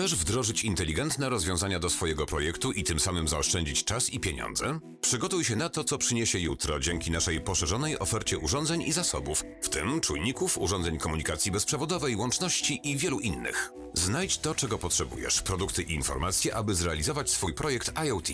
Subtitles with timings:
[0.00, 4.80] Chcesz wdrożyć inteligentne rozwiązania do swojego projektu i tym samym zaoszczędzić czas i pieniądze?
[5.00, 9.68] Przygotuj się na to, co przyniesie jutro dzięki naszej poszerzonej ofercie urządzeń i zasobów, w
[9.68, 13.72] tym czujników, urządzeń komunikacji bezprzewodowej, łączności i wielu innych.
[13.94, 18.28] Znajdź to, czego potrzebujesz, produkty i informacje, aby zrealizować swój projekt IoT.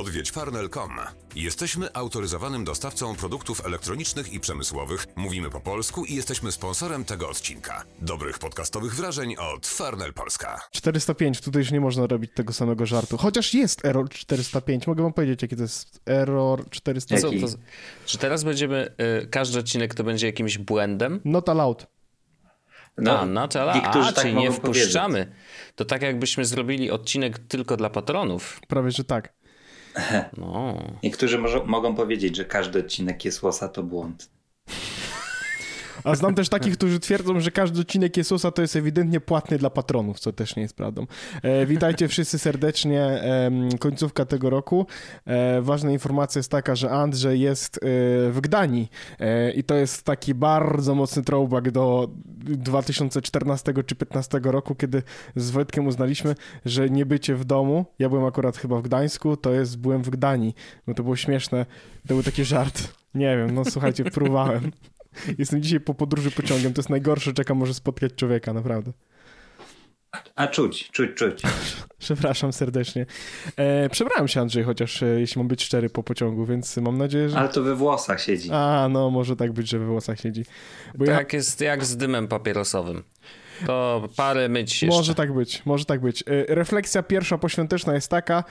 [0.00, 0.90] Odwiedź farnel.com.
[1.36, 7.84] Jesteśmy autoryzowanym dostawcą produktów elektronicznych i przemysłowych, mówimy po polsku i jesteśmy sponsorem tego odcinka.
[8.00, 10.60] Dobrych podcastowych wrażeń od Farnel Polska.
[10.72, 13.16] 405, tutaj już nie można robić tego samego żartu.
[13.16, 14.86] Chociaż jest error 405.
[14.86, 17.20] Mogę wam powiedzieć, jaki to jest error 405.
[17.20, 17.40] Co Jaki?
[17.40, 17.58] to,
[18.06, 21.20] czy teraz będziemy, y, każdy odcinek to będzie jakimś błędem?
[21.24, 21.86] Not allowed.
[22.98, 24.82] No, a, no to, niektórzy a, tak czyli nie mogą powiedzieć.
[24.82, 25.32] wpuszczamy.
[25.74, 28.60] To tak jakbyśmy zrobili odcinek tylko dla patronów.
[28.68, 29.43] Prawie, że tak.
[30.38, 30.78] No.
[31.02, 34.30] Niektórzy może, mogą powiedzieć, że każdy odcinek jest łosa to błąd.
[36.04, 39.70] A znam też takich, którzy twierdzą, że każdy odcinek Jezusa to jest ewidentnie płatny dla
[39.70, 41.06] patronów, co też nie jest prawdą.
[41.42, 43.04] E, witajcie wszyscy serdecznie.
[43.04, 44.86] em, końcówka tego roku.
[45.26, 47.80] E, ważna informacja jest taka, że Andrzej jest e,
[48.30, 54.74] w Gdanii e, i to jest taki bardzo mocny throwback do 2014 czy 2015 roku,
[54.74, 55.02] kiedy
[55.36, 59.52] z Wojtkiem uznaliśmy, że nie bycie w domu, ja byłem akurat chyba w Gdańsku, to
[59.52, 60.54] jest byłem w Gdanii,
[60.86, 61.66] bo to było śmieszne.
[62.08, 62.94] To był taki żart.
[63.14, 64.70] Nie wiem, no słuchajcie, próbowałem.
[65.38, 66.72] Jestem dzisiaj po podróży pociągiem.
[66.72, 68.92] To jest najgorsze, czeka może spotkać człowieka, naprawdę.
[70.34, 71.42] A czuć, czuć, czuć.
[71.98, 73.06] Przepraszam serdecznie.
[73.56, 77.28] E, przebrałem się, Andrzej, chociaż e, jeśli mam być szczery po pociągu, więc mam nadzieję,
[77.28, 77.38] że...
[77.38, 78.48] Ale to we włosach siedzi.
[78.52, 80.44] A, no może tak być, że we włosach siedzi.
[80.94, 81.16] Bo ja...
[81.16, 83.02] Tak jest jak z dymem papierosowym.
[83.66, 84.96] To parę myć jeszcze.
[84.96, 86.22] Może tak być, może tak być.
[86.22, 88.44] E, Refleksja pierwsza poświąteczna jest taka,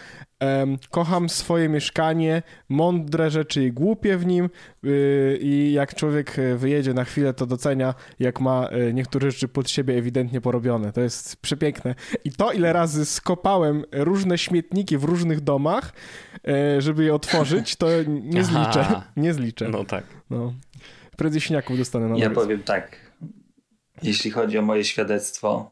[0.89, 4.49] kocham swoje mieszkanie, mądre rzeczy i głupie w nim
[4.85, 9.69] y, i jak człowiek e, wyjedzie na chwilę, to docenia, jak ma niektóre rzeczy pod
[9.69, 10.91] siebie ewidentnie porobione.
[10.91, 11.95] To jest przepiękne.
[12.25, 15.93] I to, ile razy skopałem różne śmietniki w różnych domach,
[16.79, 19.01] żeby je otworzyć, to nie zliczę.
[19.17, 19.69] Nie zliczę.
[19.69, 20.03] No tak.
[20.29, 20.53] No.
[21.17, 23.02] Prędzej śniaków dostanę na Ja powiem tak.
[24.01, 25.71] Jeśli chodzi o moje świadectwo,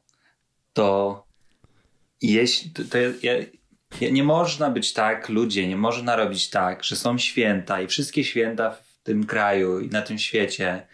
[0.73, 1.23] to
[2.21, 3.33] jeśli to, to ja,
[4.01, 8.23] ja, nie można być tak, ludzie, nie można robić tak, że są święta i wszystkie
[8.23, 10.87] święta w tym kraju i na tym świecie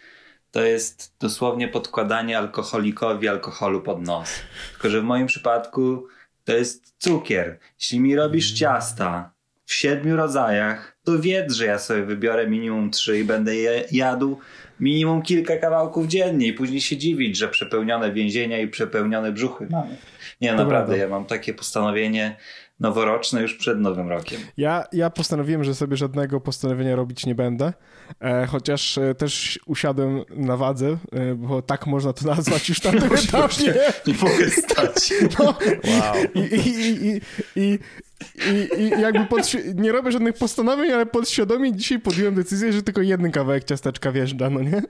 [0.50, 4.30] to jest dosłownie podkładanie alkoholikowi alkoholu pod nos.
[4.72, 6.06] Tylko, że w moim przypadku
[6.44, 7.58] to jest cukier.
[7.80, 9.32] Jeśli mi robisz ciasta
[9.64, 14.38] w siedmiu rodzajach, to wiedz, że ja sobie wybiorę minimum trzy i będę je jadł
[14.80, 19.96] minimum kilka kawałków dziennie i później się dziwić, że przepełnione więzienia i przepełnione brzuchy mamy.
[20.40, 22.36] Nie, naprawdę, ja mam takie postanowienie
[22.80, 24.40] noworoczne już przed Nowym Rokiem.
[24.56, 27.72] Ja, ja postanowiłem, że sobie żadnego postanowienia robić nie będę,
[28.20, 32.90] e, chociaż e, też usiadłem na wadze, e, bo tak można to nazwać już na
[32.90, 33.74] tym etapie.
[34.06, 35.12] Nie mogę stać.
[35.38, 36.14] No, Wow.
[36.34, 37.20] i, i,
[37.56, 37.78] i,
[38.50, 43.00] i, i, jakby podświ- nie robię żadnych postanowień, ale podświadomie dzisiaj podjąłem decyzję, że tylko
[43.02, 44.82] jeden kawałek ciasteczka wjeżdża, no nie?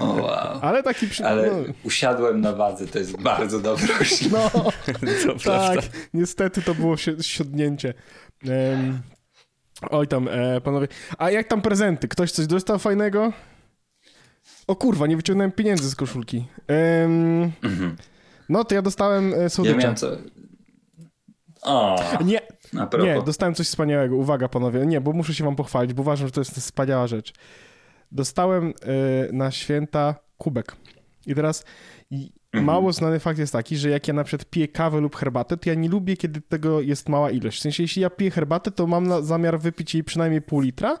[0.00, 0.58] O, wow.
[0.62, 1.26] Ale taki przy...
[1.26, 1.52] Ale No,
[1.84, 3.86] usiadłem na wadze, to jest bardzo dobre
[4.32, 4.50] no
[4.86, 5.82] tak, prawda.
[6.14, 7.94] niestety to było si- siodnięcie.
[8.48, 8.98] Em,
[9.90, 10.88] oj tam, e, panowie.
[11.18, 12.08] A jak tam prezenty?
[12.08, 13.32] Ktoś coś dostał fajnego?
[14.66, 16.46] O kurwa, nie wyciągnąłem pieniędzy z koszulki.
[17.62, 17.96] Mhm.
[18.48, 19.76] no to ja dostałem e, Ja słodycza.
[19.78, 20.10] miałem co...
[21.62, 22.40] O, Nie.
[23.04, 24.16] Nie, dostałem coś wspaniałego.
[24.16, 24.86] Uwaga, panowie.
[24.86, 27.32] Nie, bo muszę się wam pochwalić, bo uważam, że to jest wspaniała rzecz.
[28.12, 30.76] Dostałem y, na święta kubek.
[31.26, 31.64] I teraz
[32.10, 32.64] i Mhm.
[32.64, 35.68] mało znany fakt jest taki, że jak ja na przykład piję kawę lub herbatę, to
[35.70, 37.58] ja nie lubię, kiedy tego jest mała ilość.
[37.58, 40.98] W sensie, jeśli ja piję herbatę, to mam na, zamiar wypić jej przynajmniej pół litra.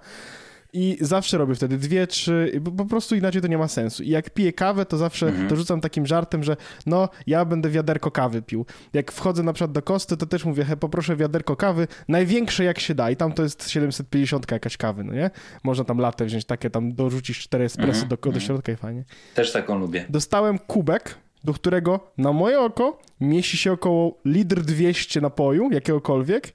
[0.72, 4.02] I zawsze robię wtedy dwie, trzy, bo po prostu inaczej to nie ma sensu.
[4.02, 5.48] I jak piję kawę, to zawsze Mhm.
[5.48, 8.66] to rzucam takim żartem, że no, ja będę wiaderko kawy pił.
[8.92, 12.78] Jak wchodzę na przykład do kosty, to też mówię, he, poproszę wiaderko kawy, największe jak
[12.80, 13.10] się da.
[13.10, 15.30] I tam to jest 750 jakaś kawy, no nie?
[15.64, 18.40] Można tam latę wziąć, takie tam dorzucić 4 espresso Mhm, do, do mhm.
[18.40, 19.04] środka i fajnie.
[19.34, 20.04] Też taką lubię.
[20.08, 26.54] Dostałem kubek, do którego na moje oko mieści się około litr 200 napoju, jakiegokolwiek.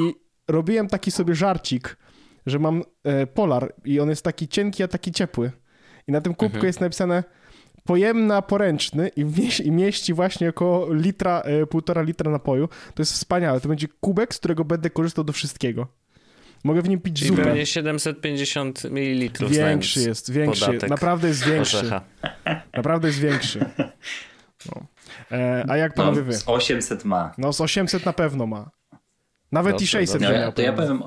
[0.00, 0.14] I
[0.48, 1.96] robiłem taki sobie żarcik,
[2.46, 5.52] że mam e, polar i on jest taki cienki, a taki ciepły.
[6.08, 6.66] I na tym kubku Mhm.
[6.66, 7.24] jest napisane
[7.84, 12.68] pojemny, a poręczny i, mieś, i mieści właśnie około litra, e, półtora litra napoju.
[12.94, 13.60] To jest wspaniałe.
[13.60, 15.86] To będzie kubek, z którego będę korzystał do wszystkiego.
[16.64, 17.42] Mogę w nim pić Czyli zupę.
[17.42, 19.48] pewnie 750 ml.
[19.48, 20.66] Większy jest, większy.
[20.66, 21.76] podatek Naprawdę jest większy.
[21.78, 22.00] orzecha.
[22.76, 23.60] Naprawdę jest większy.
[24.66, 24.86] No.
[25.32, 26.32] E, a jak No, panowie wy?
[26.32, 27.34] z 800 ma.
[27.38, 28.70] No z 800 na pewno ma.
[29.54, 30.28] Nawet Dobrze, i 600 dobrze.
[30.28, 31.02] No, nie ja, miał to ja powiem,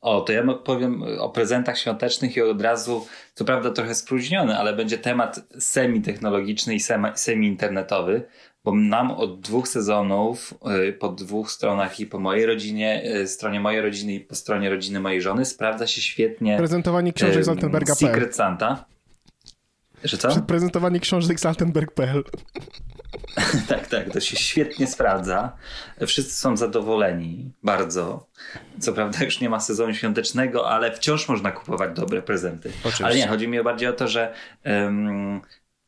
[0.00, 4.76] o, to ja powiem o prezentach świątecznych i od razu, co prawda trochę spróżniony, ale
[4.76, 8.22] będzie temat semi-technologiczny i semi- semi-internetowy,
[8.64, 10.54] bo nam od dwóch sezonów,
[10.88, 14.70] y, po dwóch stronach i po mojej rodzinie, y, stronie mojej rodziny i po stronie
[14.70, 18.12] rodziny mojej żony sprawdza się świetnie Prezentowanie książek z em, Altenberga.pl.
[18.12, 18.84] Secret Santa.
[20.04, 20.42] Że co?
[20.42, 22.24] Prezentowanie książek z Altenberg.pl.
[23.68, 25.56] Tak, tak, to się świetnie sprawdza.
[26.06, 28.26] Wszyscy są zadowoleni, bardzo.
[28.78, 32.70] Co prawda już nie ma sezonu świątecznego, ale wciąż można kupować dobre prezenty.
[32.78, 33.04] Oczywiście.
[33.04, 35.40] Ale nie, chodzi mi bardziej o to, że em,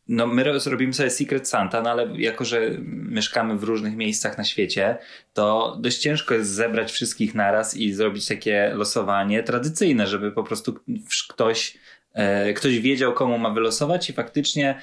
[0.09, 4.39] no my roz- robimy sobie Secret Santa, no ale jako, że mieszkamy w różnych miejscach
[4.39, 4.99] na świecie,
[5.33, 10.75] to dość ciężko jest zebrać wszystkich naraz i zrobić takie losowanie tradycyjne, żeby po prostu
[11.29, 11.79] ktoś
[12.57, 14.81] Ktoś wiedział, komu ma wylosować, i faktycznie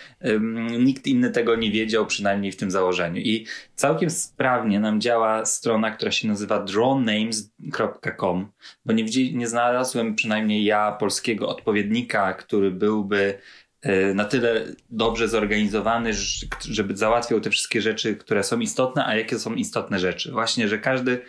[0.79, 3.21] nikt inny tego nie wiedział, przynajmniej w tym założeniu.
[3.21, 3.45] I
[3.75, 8.51] całkiem sprawnie nam działa strona, która się nazywa drawnames.com,
[8.85, 13.39] bo nie, nie znalazłem przynajmniej ja polskiego odpowiednika, który byłby
[13.81, 16.11] e, na tyle dobrze zorganizowany,
[16.69, 20.31] żeby załatwiał te wszystkie rzeczy, które są istotne, a jakie są istotne rzeczy.
[20.31, 21.21] Właśnie, że każdy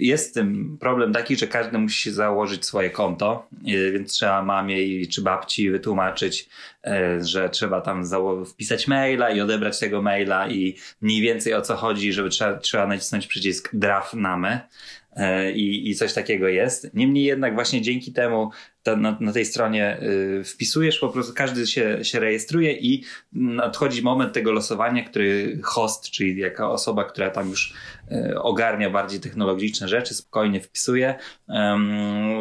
[0.00, 5.08] jest tym problem taki, że każdy musi założyć swoje konto, e, więc trzeba mamie i-
[5.08, 6.48] czy babci wytłumaczyć,
[6.86, 8.04] e, że trzeba tam
[8.46, 12.86] wpisać maila i odebrać tego maila i mniej więcej o co chodzi, żeby trzeba, trzeba
[12.86, 14.60] nacisnąć przycisk draft name
[15.16, 16.94] e, i, i coś takiego jest.
[16.94, 18.50] Niemniej jednak właśnie dzięki temu
[18.82, 24.02] ta, na, na tej stronie y, wpisujesz, po prostu każdy się, się rejestruje i nadchodzi
[24.02, 27.74] moment tego losowania, który host, czyli jaka osoba, która tam już
[28.12, 31.14] y, ogarnia bardziej technologiczne rzeczy, spokojnie wpisuje,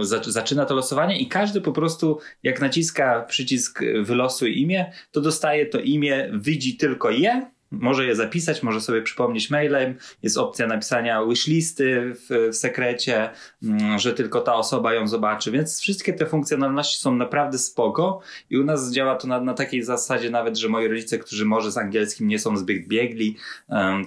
[0.01, 5.65] za, zaczyna to losowanie i każdy po prostu jak naciska przycisk wylosuj imię, to dostaje
[5.65, 9.95] to imię, widzi tylko je, może je zapisać, może sobie przypomnieć mailem.
[10.23, 13.29] Jest opcja napisania wishlisty w, w sekrecie,
[13.63, 15.51] mm, że tylko ta osoba ją zobaczy.
[15.51, 19.83] Więc wszystkie te funkcjonalności są naprawdę spoko i u nas działa to na, na takiej
[19.83, 23.37] zasadzie nawet, że moi rodzice, którzy może z angielskim nie są zbyt biegli,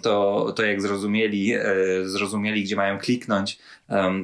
[0.03, 1.65] to, to jak zrozumieli, e,
[2.05, 3.59] zrozumieli, gdzie mają kliknąć,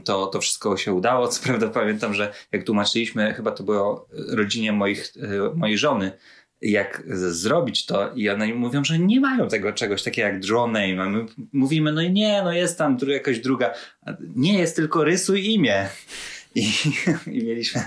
[0.05, 1.29] to, to wszystko się udało.
[1.29, 6.13] Co prawda pamiętam, że jak tłumaczyliśmy, chyba to było rodzinie moich, e, mojej żony,
[6.63, 11.03] jak zrobić to i one mówią, że nie mają tego czegoś takiego jak draw name,
[11.03, 13.75] a my mówimy, no nie, no jest tam dru- jakaś druga,
[14.37, 15.89] nie jest tylko rysuj imię.
[16.55, 16.69] I,
[17.37, 17.83] i mieliśmy,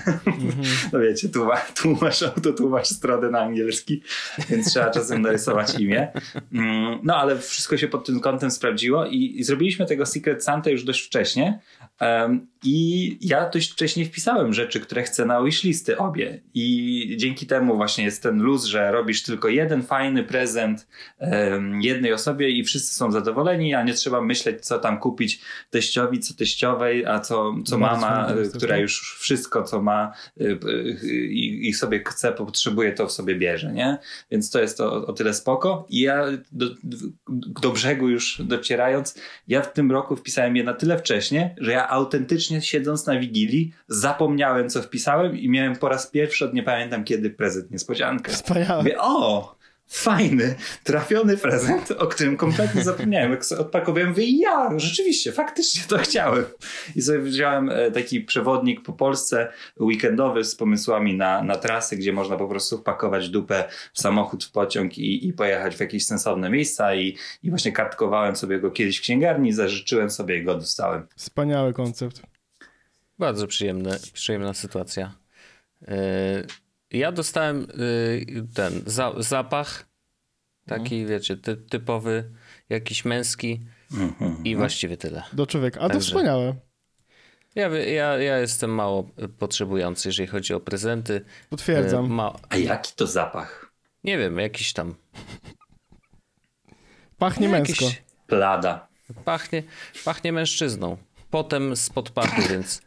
[0.92, 4.02] no wiecie, tłumacz, tłumacz, autotłumacz stronę na angielski,
[4.50, 6.12] więc trzeba czasem narysować imię.
[6.52, 10.70] Mm, No ale wszystko się pod tym kątem sprawdziło i, i zrobiliśmy tego Secret Santa
[10.70, 11.58] już dość wcześnie
[12.64, 18.04] i ja dość wcześnie wpisałem rzeczy, które chcę na wishlisty obie i dzięki temu właśnie
[18.04, 20.88] jest ten luz, że robisz tylko jeden fajny prezent
[21.18, 26.20] em, jednej osobie i wszyscy są zadowoleni, a nie trzeba myśleć, co tam kupić teściowi,
[26.20, 28.80] co teściowej, a co, co mama, to, która tak?
[28.80, 30.58] już wszystko, co ma y,
[31.04, 33.98] y, i, i sobie chce, potrzebuje, to w sobie bierze, nie?
[34.30, 35.86] Więc to jest to o tyle spoko.
[35.88, 36.66] I ja do,
[37.60, 41.88] do brzegu już docierając, ja w tym roku wpisałem je na tyle wcześnie, że ja
[41.88, 47.04] autentycznie siedząc na Wigilii zapomniałem, co wpisałem i miałem po raz pierwszy od nie pamiętam
[47.04, 48.32] kiedy prezent niespodziankę.
[48.32, 48.82] Wspaniałe.
[48.82, 49.56] Mówię, o,
[49.92, 50.54] fajny,
[50.84, 53.30] trafiony prezent, o którym kompletnie zapomniałem.
[53.30, 56.44] Jak sobie odpakowałem, mówię, ja, rzeczywiście, faktycznie to chciałem.
[56.96, 62.12] I sobie wziąłem e, taki przewodnik po Polsce weekendowy z pomysłami na, na trasy, gdzie
[62.12, 66.50] można po prostu wpakować dupę w samochód, w pociąg i, i pojechać w jakieś sensowne
[66.50, 71.06] miejsca i, i właśnie kartkowałem sobie go kiedyś w księgarni, zażyczyłem sobie i go dostałem.
[71.16, 72.31] Wspaniały koncept.
[73.18, 75.14] Bardzo przyjemne, przyjemna sytuacja.
[75.80, 75.88] Yy,
[76.90, 77.66] Ja dostałem
[78.26, 79.86] yy, ten za, zapach,
[80.66, 82.30] taki wiecie, ty, typowy,
[82.68, 83.60] jakiś męski
[84.44, 85.22] i właściwie tyle.
[85.32, 85.80] Do człowieka.
[85.80, 86.06] A to Także.
[86.08, 86.54] wspaniałe.
[87.54, 91.24] Ja, ja, ja jestem mało y, potrzebujący, jeżeli chodzi o prezenty.
[91.50, 92.04] Potwierdzam.
[92.04, 93.72] Yy, Ma, A jaki to zapach?
[94.04, 94.94] nie wiem, jakiś tam.
[97.18, 98.00] Pachnie jakiś- męsko.
[98.26, 98.88] Plada.
[99.24, 99.62] Pachnie,
[100.04, 100.96] pachnie mężczyzną.
[101.32, 102.82] Potem spod pachy, więc,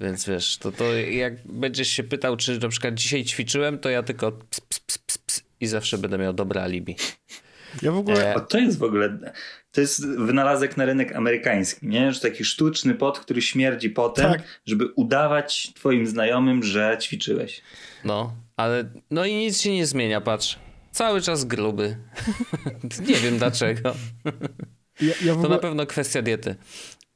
[0.00, 4.02] więc wiesz, to, to jak będziesz się pytał, czy na przykład dzisiaj ćwiczyłem, to ja
[4.02, 6.96] tylko ps, ps, ps, ps, ps i zawsze będę miał dobre alibi.
[7.82, 8.30] Ja w ogóle...
[8.30, 9.18] E, O, to jest w ogóle.
[9.72, 12.12] To jest wynalazek na rynek amerykański, nie?
[12.12, 14.42] Że taki sztuczny pot, który śmierdzi potem, Tak.
[14.66, 17.62] żeby udawać twoim znajomym, że ćwiczyłeś.
[18.04, 20.58] No, ale no i nic się nie zmienia, patrz.
[20.92, 21.96] Cały czas gruby.
[23.08, 23.94] nie wiem dlaczego.
[25.00, 25.58] Ja, ja w To na ogóle...
[25.58, 26.56] pewno kwestia diety.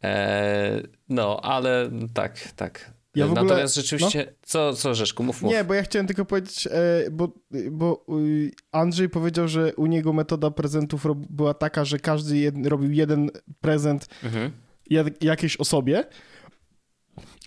[0.04, 2.90] E, no, ale tak, tak.
[3.14, 5.52] Ja w ogóle- Natomiast rzeczywiście, co, co Rzeszku, mów, mów.
[5.52, 6.70] Nie, bo ja chciałem tylko powiedzieć, e,
[7.10, 7.32] bo,
[7.70, 12.92] bo y, Andrzej powiedział, że u niego metoda prezentów była taka, że każdy jed, robił
[12.92, 14.50] jeden prezent Mhm.
[14.90, 16.04] jak, jakiejś osobie,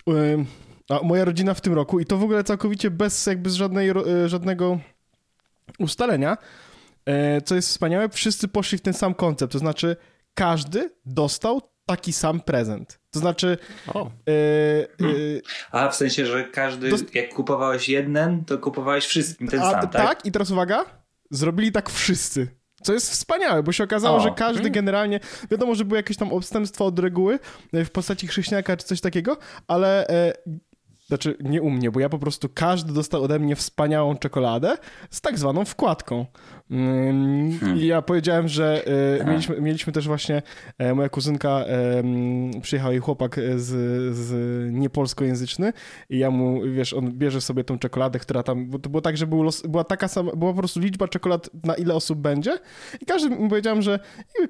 [0.08, 0.46] ym,
[0.88, 3.88] a moja rodzina w tym roku, i to w ogóle całkowicie bez jakby z żadnej,
[3.90, 3.94] e,
[4.28, 4.78] żadnego
[5.78, 6.36] ustalenia,
[7.06, 9.96] e, co jest wspaniałe, wszyscy poszli w ten sam koncept, to znaczy
[10.34, 12.98] każdy dostał taki sam prezent.
[13.10, 13.58] To znaczy,
[13.94, 14.32] O, e,
[14.82, 15.06] e,
[15.72, 19.88] A w sensie, że każdy, Dost- jak kupowałeś jeden, to kupowałeś wszystkim ten a, sam,
[19.88, 20.26] tak?
[20.26, 20.84] i teraz uwaga,
[21.30, 22.48] zrobili tak wszyscy.
[22.82, 24.20] Co jest wspaniałe, bo się okazało, O.
[24.20, 25.20] że każdy generalnie,
[25.50, 27.38] wiadomo, że były jakieś tam odstępstwa od reguły
[27.72, 29.36] w postaci chrześniaka czy coś takiego,
[29.68, 30.32] ale e,
[31.12, 34.76] znaczy nie u mnie, bo ja po prostu każdy dostał ode mnie wspaniałą czekoladę
[35.10, 36.26] z tak zwaną wkładką.
[36.70, 38.82] Mm, I ja powiedziałem, że
[39.20, 40.42] e, mieliśmy, mieliśmy też właśnie,
[40.78, 42.02] e, moja kuzynka, e,
[42.62, 43.68] przyjechał jej chłopak z,
[44.16, 44.32] z
[44.72, 45.72] niepolskojęzyczny
[46.10, 49.16] i ja mu, wiesz, on bierze sobie tą czekoladę, która tam, bo to było tak,
[49.16, 52.58] że był los, była taka sama, była po prostu liczba czekolad na ile osób będzie
[53.00, 53.98] i każdy, mu powiedziałem, że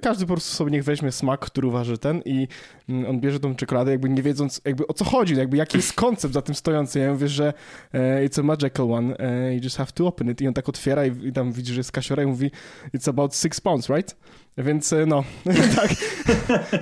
[0.02, 2.48] każdy po prostu sobie niech weźmie smak, który uważa ten i
[2.88, 5.92] mm, on bierze tą czekoladę jakby nie wiedząc jakby o co chodzi, jakby jaki jest
[5.92, 6.98] koncept za tym stojący.
[6.98, 7.52] Ja mówię, że
[7.92, 10.68] e, it's a magical one, e, you just have to open it i on tak
[10.68, 12.50] otwiera i, i tam widzi, że jest kasiora i mówi
[12.94, 14.16] it's about six pounds, right?
[14.58, 15.24] Więc e, no,
[15.76, 15.90] tak.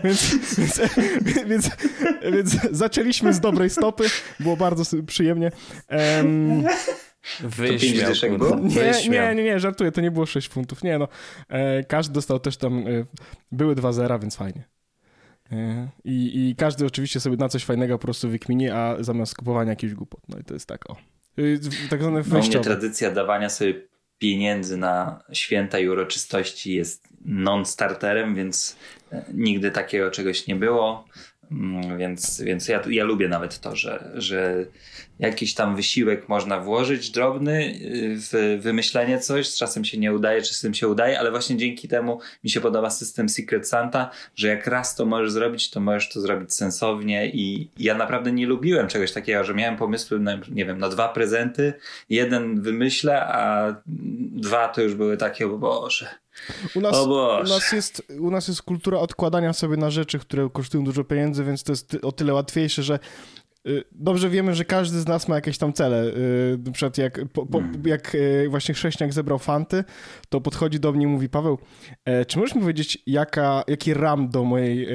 [0.05, 0.81] więc, więc,
[1.47, 1.71] więc,
[2.33, 4.05] więc zaczęliśmy z dobrej stopy,
[4.41, 5.53] było bardzo przyjemnie.
[5.89, 6.65] Em,
[7.59, 11.09] pięć wyśmiał, nie, nie, nie, nie, żartuję, to nie było 6 funtów, nie no.
[11.89, 12.85] Każdy dostał też tam,
[13.53, 14.80] były dwa zera, więc fajnie.
[16.05, 19.95] I, I każdy oczywiście sobie na coś fajnego po prostu wykmini, a zamiast kupowania jakichś
[19.95, 20.21] głupot.
[20.29, 20.97] No i to jest tak, o.
[21.39, 23.75] Y, Tak zwane No, mnie tradycja dawania sobie
[24.19, 28.77] pieniędzy na święta i uroczystości jest non-starterem, więc
[29.13, 31.05] e, nigdy takiego czegoś nie było.
[31.51, 34.65] Mm, Więc, więc ja, ja lubię nawet to, że, że
[35.19, 39.57] jakiś tam wysiłek można włożyć drobny y, w wymyślenie coś.
[39.57, 43.29] Czasem się nie udaje, czasem się udaje, ale właśnie dzięki temu mi się podoba system
[43.29, 47.95] Secret Santa, że jak raz to możesz zrobić, to możesz to zrobić sensownie i ja
[47.95, 51.73] naprawdę nie lubiłem czegoś takiego, że miałem pomysły na, nie wiem, na dwa prezenty,
[52.11, 53.75] jeden wymyślę, a
[54.33, 56.09] dwa to już były takie, o Boże.
[56.75, 60.85] U nas, u, nas jest, u nas jest kultura odkładania sobie na rzeczy, które kosztują
[60.85, 62.99] dużo pieniędzy, więc to jest o tyle łatwiejsze, że
[63.93, 66.05] dobrze wiemy, że każdy z nas ma jakieś tam cele.
[66.07, 69.85] Y, Na przykład jak, po, po, jak y, właśnie chrześniak zebrał fanty,
[70.29, 71.59] to podchodzi do mnie i mówi, Paweł,
[72.05, 74.89] e, czy możesz mi powiedzieć, jaka, jaki RAM do mojej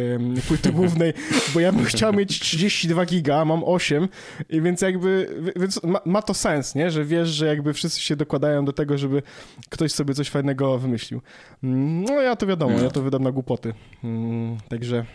[0.48, 1.14] płyty głównej,
[1.54, 4.08] bo ja bym chciał mieć 32 giga, a mam 8,
[4.50, 6.92] i więc jakby, wi- więc ma, ma to sens, nie?
[6.92, 9.22] Że wiesz, że jakby wszyscy się dokładają do tego, żeby
[9.70, 11.22] ktoś sobie coś fajnego wymyślił.
[11.64, 13.74] Mm, No ja to wiadomo, ja to wydam na głupoty.
[14.04, 15.06] Mm, Także...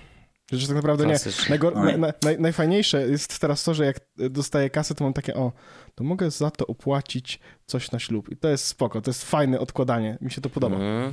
[0.52, 1.14] Że tak naprawdę nie.
[1.14, 1.92] Najgor- Oj.
[1.92, 5.52] na, na, naj, najfajniejsze jest teraz to, że jak dostaję kasę, to mam takie, o,
[5.94, 8.28] to mogę za to opłacić coś na ślub.
[8.32, 10.18] I to jest spoko, to jest fajne odkładanie.
[10.20, 10.76] Mi się to podoba.
[10.76, 11.12] Mhm.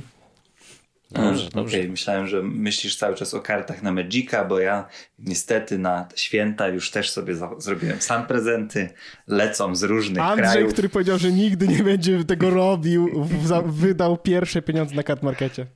[1.10, 1.78] Dobrze, Mm, dobrze.
[1.78, 6.68] Okej, myślałem, że myślisz cały czas o kartach na Magica, bo ja niestety na święta
[6.68, 8.88] już też sobie za- zrobiłem sam prezenty.
[9.26, 10.72] Lecą z różnych Andrzej, krajów.
[10.72, 15.66] który powiedział, że nigdy nie będzie tego robił, w, wydał pierwsze pieniądze na card markecie.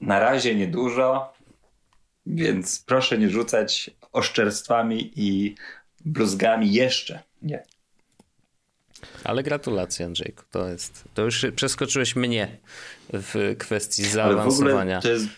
[0.00, 1.32] Na razie niedużo,
[2.26, 5.54] więc proszę nie rzucać oszczerstwami i
[6.04, 7.22] bluzgami jeszcze.
[7.42, 7.62] Nie.
[9.24, 10.42] Ale gratulacje, Andrzejku.
[10.50, 11.04] To jest.
[11.14, 12.58] To już przeskoczyłeś mnie
[13.12, 15.00] w kwestii Ale w ogóle zaawansowania.
[15.00, 15.28] to jest.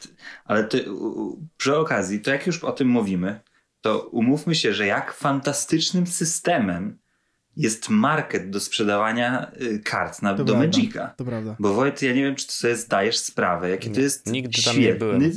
[0.44, 3.40] Ale u- przy okazji, to jak już o tym mówimy,
[3.80, 6.98] to umówmy się, że jak fantastycznym systemem
[7.56, 11.14] jest market do sprzedawania y, kart na, To do prawda, Magica.
[11.16, 11.56] To prawda.
[11.58, 14.76] Bo Wojt, ja nie wiem, czy ty sobie zdajesz sprawę, jakie to jest nigdy tam
[14.76, 15.30] nie świetny,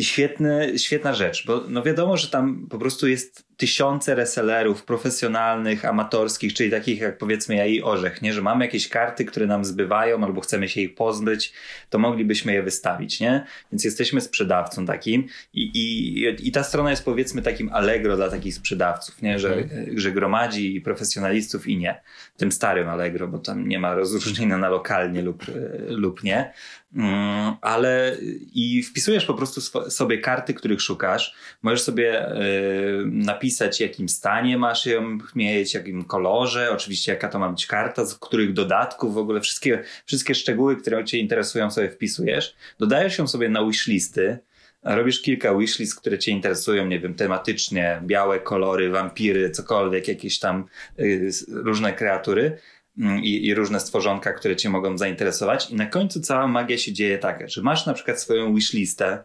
[0.00, 0.10] byłem.
[0.12, 6.54] Świetny, świetna rzecz, bo no wiadomo, że tam po prostu jest tysiące resellerów profesjonalnych, amatorskich,
[6.54, 8.32] czyli takich jak powiedzmy ja i Orzech, nie?
[8.32, 11.52] że mamy jakieś karty, które nam zbywają albo chcemy się ich pozbyć,
[11.90, 13.44] to moglibyśmy je wystawić, nie?
[13.72, 18.54] Więc jesteśmy sprzedawcą takim i, i, i ta strona jest powiedzmy takim Allegro dla takich
[18.54, 19.38] sprzedawców, nie?
[19.38, 22.00] Że, że gromadzi profesjonalistów i nie.
[22.36, 25.44] Tym starym Allegro, bo tam nie ma rozróżnienia na lokalnie lub,
[25.88, 26.52] lub nie.
[26.96, 28.16] Mm, ale
[28.54, 31.34] i wpisujesz po prostu sobie karty, których szukasz.
[31.62, 32.26] Możesz sobie
[33.04, 38.04] napisać, w jakim stanie masz ją mieć, jakim kolorze, oczywiście jaka to ma być karta,
[38.04, 42.54] z których dodatków, w ogóle wszystkie, wszystkie szczegóły, które cię interesują, sobie wpisujesz.
[42.78, 44.38] Dodajesz ją sobie na wishlisty.
[44.82, 50.64] Robisz kilka wishlist, które cię interesują, nie wiem, tematycznie, białe kolory, wampiry, cokolwiek, jakieś tam
[50.98, 52.58] y, różne kreatury
[52.98, 55.70] mm, i, i różne stworzonka, które cię mogą zainteresować.
[55.70, 59.24] I na końcu cała magia się dzieje taka, że masz na przykład swoją wishlistę,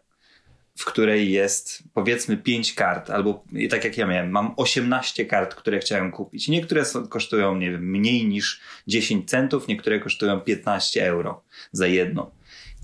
[0.78, 5.80] w której jest powiedzmy 5 kart, albo tak jak ja miałem, mam 18 kart, które
[5.80, 6.48] chciałem kupić.
[6.48, 12.32] Niektóre są, kosztują, nie wiem, mniej niż 10 centów, niektóre kosztują 15 euro za jedną.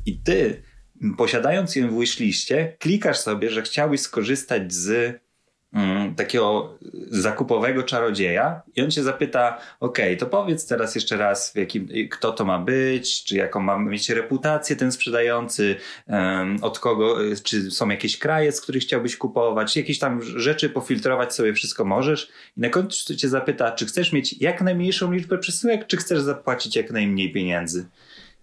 [0.05, 0.63] I ty
[1.17, 5.19] posiadając ją w wishliście, klikasz sobie, że chciałbyś skorzystać z
[6.15, 6.77] takiego
[7.09, 12.45] zakupowego czarodzieja i on cię zapyta, ok, to powiedz teraz jeszcze raz, jakim, kto to
[12.45, 15.75] ma być, czy jaką ma mieć reputację ten sprzedający,
[16.61, 21.53] od kogo, czy są jakieś kraje, z których chciałbyś kupować, jakieś tam rzeczy pofiltrować sobie
[21.53, 25.97] wszystko możesz i na końcu cię zapyta, czy chcesz mieć jak najmniejszą liczbę przesyłek, czy
[25.97, 27.85] chcesz zapłacić jak najmniej pieniędzy.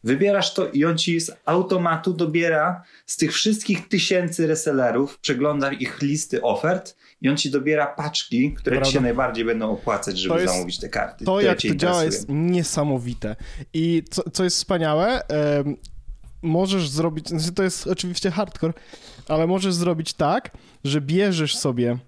[0.04, 6.02] Wybierasz to i on ci z automatu dobiera z tych wszystkich tysięcy resellerów, przegląda ich
[6.02, 8.92] listy ofert i on ci dobiera paczki, które ci Prawda.
[8.92, 11.24] się najbardziej będą opłacać, żeby jest- zamówić te karty.
[11.24, 13.36] To jak to działa jest niesamowite.
[13.72, 15.22] I co, co jest wspaniałe,
[16.42, 18.72] możesz zrobić, znaczy to jest oczywiście hardcore,
[19.28, 20.50] ale możesz zrobić tak,
[20.84, 21.98] że bierzesz sobie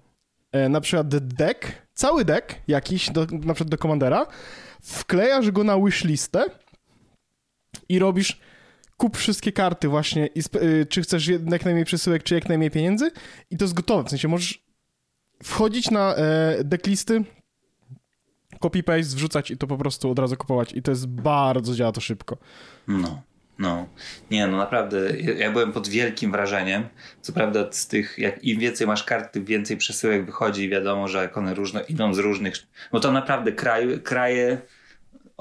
[0.51, 4.27] e, na przykład deck, cały deck jakiś, do, na przykład do komandera,
[4.81, 6.45] wklejasz go na wishlistę
[7.89, 8.39] i robisz
[8.97, 13.11] kup wszystkie karty właśnie, i y, czy chcesz jak najmniej przesyłek, czy jak najmniej pieniędzy
[13.51, 14.63] i to jest gotowe, w sensie możesz
[15.43, 17.23] wchodzić na e, decklisty,
[18.59, 22.01] copy-paste, wrzucać i to po prostu od razu kupować i to jest bardzo, działa to
[22.01, 22.37] szybko.
[22.87, 23.21] No,
[23.59, 23.87] no.
[24.31, 26.83] Nie, no naprawdę, ja, byłem pod wielkim wrażeniem.
[27.21, 31.07] Co prawda z tych, jak im więcej masz kart, tym więcej przesyłek wychodzi i wiadomo,
[31.07, 32.53] że jak one różne, idą z różnych,
[32.91, 34.61] bo to naprawdę kraj, kraje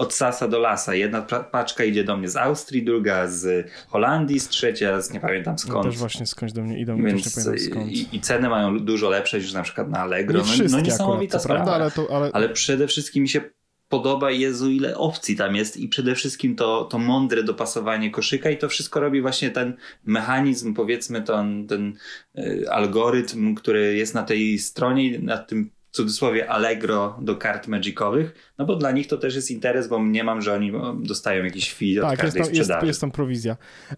[0.01, 0.95] od sasa do lasa.
[0.95, 5.21] Jedna pa- paczka idzie do mnie z Austrii, druga z Holandii, z trzecia z nie
[5.21, 5.85] pamiętam No, skąd.
[5.87, 7.91] też właśnie skądś do mnie idą, też nie Więc pamiętam skąd.
[7.93, 10.41] i, i ceny mają dużo lepsze niż na przykład na Allegro.
[10.43, 11.65] Nie No, no niesamowita akurat, to sprawa.
[11.65, 13.41] prawda, ale to, ale, Ale przede wszystkim mi się
[13.89, 18.59] podoba, Jezu, ile opcji tam jest i przede wszystkim to, to mądre dopasowanie koszyka i
[18.59, 21.95] to wszystko robi właśnie ten mechanizm, powiedzmy ten, ten
[22.39, 28.53] y, algorytm, który jest na tej stronie, na tym w cudzysłowie Allegro do kart magicowych,
[28.59, 30.73] no bo dla nich to też jest interes, bo mniemam, że oni
[31.03, 32.87] dostają jakiś fee od tak, jest każdej tam, jest, sprzedaży.
[32.87, 33.57] jest tam prowizja.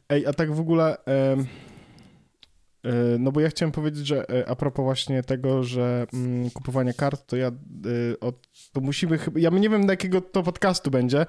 [0.09, 1.05] Ej, a tak w ogóle...
[1.05, 1.47] em,
[2.85, 6.93] e, no bo ja chciałem powiedzieć, że e, a propos właśnie tego, że mm, kupowania
[6.93, 7.53] kart, to ja e,
[8.21, 11.27] od, to musimy chyba, ja nie wiem na jakiego to podcastu będzie,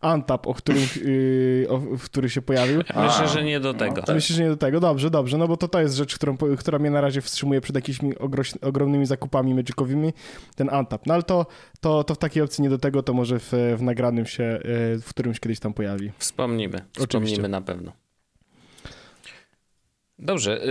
[0.00, 2.78] Antap, o którym, y, o, w który się pojawił.
[2.96, 4.02] Myślę, że nie do no tego.
[4.02, 4.14] tak.
[4.14, 4.80] Myślę, że nie do tego.
[4.80, 7.76] Dobrze, dobrze, no bo to to jest rzecz, którą, która mnie na razie wstrzymuje przed
[7.76, 10.12] jakimiś ogroś, ogromnymi zakupami magicowymi,
[10.56, 11.06] ten Antap.
[11.06, 11.46] No ale to,
[11.80, 14.58] to, to w takiej opcji nie do tego, to może w, w nagranym się, e,
[14.98, 16.12] w którymś kiedyś tam pojawi.
[16.18, 16.78] Wspomnimy.
[16.78, 17.08] Oczywiście.
[17.08, 17.92] Wspomnimy na pewno.
[20.22, 20.64] Dobrze.
[20.64, 20.68] y,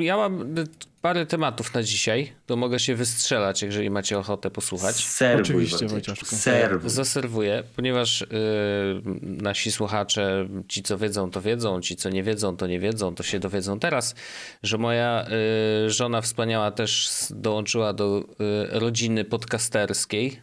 [0.00, 0.54] y, Ja mam
[1.02, 4.96] parę tematów na dzisiaj, to mogę się wystrzelać, jeżeli macie ochotę posłuchać.
[4.96, 6.26] Serwuj, Oczywiście, Wojciaszku.
[6.36, 6.90] Serwuj.
[6.90, 8.26] Zaserwuję, ponieważ y,
[9.22, 13.22] nasi słuchacze, ci co wiedzą, to wiedzą, ci co nie wiedzą, to nie wiedzą, to
[13.22, 14.14] się dowiedzą teraz,
[14.62, 15.26] że moja
[15.86, 20.40] y, żona wspaniała też dołączyła do y, rodziny podcasterskiej.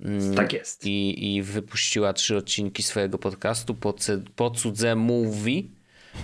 [0.00, 0.86] Mm, Tak jest.
[0.86, 3.94] I, I wypuściła trzy odcinki swojego podcastu po,
[4.36, 5.75] po cudze mówi.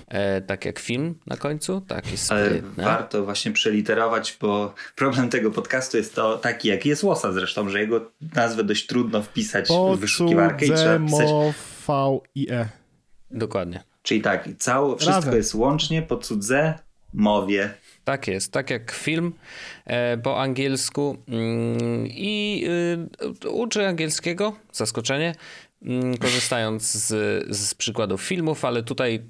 [0.08, 2.84] E, tak jak film na końcu, tak jest Ale sprytne.
[2.84, 7.80] warto właśnie przeliterować, bo problem tego podcastu jest to taki, jak jest łosa zresztą, że
[7.80, 11.28] jego nazwę dość trudno wpisać w wyszukiwarkę i trzeba pisać.
[11.86, 12.68] V-I-E.
[13.30, 13.82] Dokładnie.
[14.02, 15.34] Czyli tak, całe, wszystko Razem.
[15.34, 16.74] jest łącznie po cudze
[17.12, 17.74] mowie.
[18.04, 19.32] Tak jest, tak jak film
[19.84, 22.64] e, po angielsku mm, i
[23.44, 25.34] y, uczę angielskiego, zaskoczenie,
[25.82, 27.08] mm, korzystając z,
[27.56, 29.22] z przykładów filmów, ale tutaj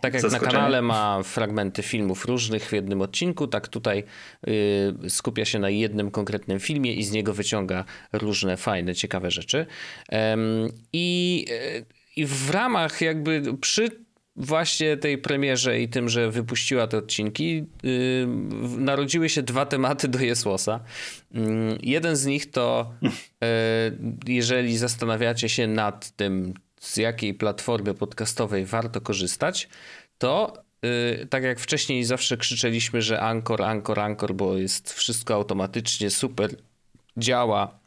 [0.00, 4.04] tak jak na kanale ma fragmenty filmów różnych w jednym odcinku, tak tutaj
[4.48, 9.66] y, skupia się na jednym konkretnym filmie i z niego wyciąga różne fajne, ciekawe rzeczy.
[10.92, 13.90] I, y, I w ramach jakby przy
[14.40, 18.28] właśnie tej premierze i tym, że wypuściła te odcinki, yy,
[18.78, 20.80] narodziły się dwa tematy do Jesłosa.
[21.30, 21.42] Yy,
[21.82, 23.10] jeden z nich to, yy,
[24.26, 29.68] jeżeli zastanawiacie się nad tym, z jakiej platformy podcastowej warto korzystać,
[30.18, 36.10] to yy, tak jak wcześniej zawsze krzyczeliśmy, że Anchor, Anchor, Anchor, bo jest wszystko automatycznie
[36.10, 36.56] super,
[37.16, 37.78] działa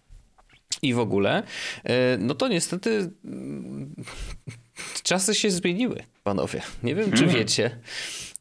[0.82, 1.44] i w ogóle,
[1.84, 3.96] yy, no to niestety mm,
[5.04, 6.62] czasy się zmieniły, panowie.
[6.84, 7.80] Nie wiem, czy wiecie,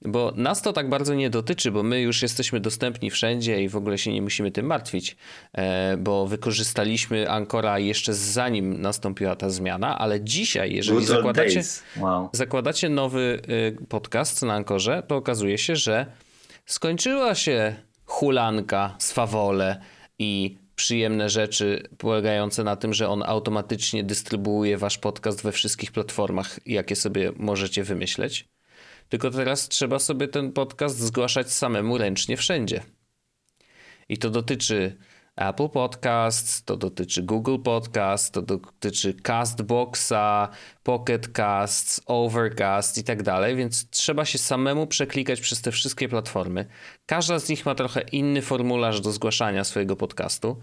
[0.04, 3.76] bo nas to tak bardzo nie dotyczy, bo my już jesteśmy dostępni wszędzie i w
[3.76, 5.16] ogóle się nie musimy tym martwić,
[5.52, 11.62] e, bo wykorzystaliśmy Ankora jeszcze zanim nastąpiła ta zmiana, ale dzisiaj, jeżeli zakładacie.
[11.96, 12.28] Wow.
[12.32, 16.06] zakładacie nowy y, podcast na Ankorze, to okazuje się, że
[16.66, 17.74] skończyła się
[18.06, 19.80] hulanka, swawole
[20.18, 26.58] i przyjemne rzeczy polegające na tym, że on automatycznie dystrybuuje wasz podcast we wszystkich platformach,
[26.66, 28.51] jakie sobie możecie wymyśleć.
[29.12, 32.82] Tylko teraz trzeba sobie ten podcast zgłaszać samemu ręcznie wszędzie.
[34.08, 34.98] I to dotyczy
[35.36, 40.48] Apple Podcasts, to dotyczy Google Podcasts, to dotyczy Castboxa,
[40.82, 46.66] Pocket Casts, Overcast i tak dalej, więc trzeba się samemu przeklikać przez te wszystkie platformy.
[47.06, 50.60] Każda z nich ma trochę inny formularz do zgłaszania swojego podcastu,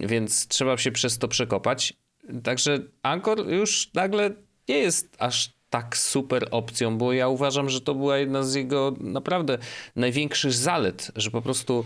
[0.00, 1.94] więc trzeba się przez to przekopać.
[2.42, 4.30] Także Anchor już nagle
[4.68, 8.94] nie jest aż tak super opcją, bo ja uważam, że to była jedna z jego
[9.00, 9.58] naprawdę
[9.96, 11.84] największych zalet, że po prostu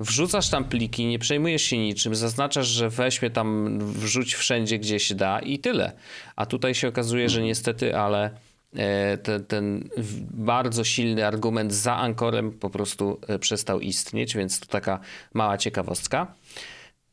[0.00, 5.14] wrzucasz tam pliki, nie przejmujesz się niczym, zaznaczasz, że weźmie tam, wrzuć wszędzie, gdzie się
[5.14, 5.92] da i tyle.
[6.36, 8.30] A tutaj się okazuje, że niestety, ale
[8.76, 9.88] e, ten, ten
[10.30, 15.00] bardzo silny argument za Ankorem po prostu e, przestał istnieć, więc to taka
[15.34, 16.34] mała ciekawostka.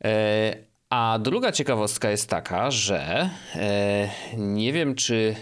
[0.04, 0.56] E,
[0.90, 3.30] a druga ciekawostka jest taka, że
[4.36, 5.36] nie wiem, czy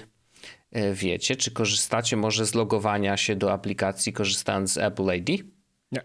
[0.92, 5.44] wiecie, czy korzystacie może z logowania się do aplikacji korzystając z Apple ID?
[5.92, 6.02] Nie.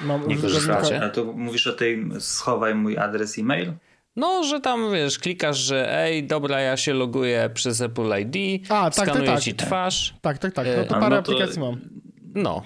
[0.00, 1.02] Mam nie korzystacie?
[1.02, 3.72] A to mówisz o tej schowaj mój adres e-mail?
[4.16, 8.90] No, że tam wiesz, klikasz, że ej, dobra, ja się loguję przez Apple ID, A,
[8.90, 9.44] tak, skanuję tak, tak.
[9.44, 10.14] ci twarz.
[10.20, 10.66] Tak, tak, tak.
[10.76, 11.80] No to parę no to, aplikacji mam.
[12.34, 12.62] No.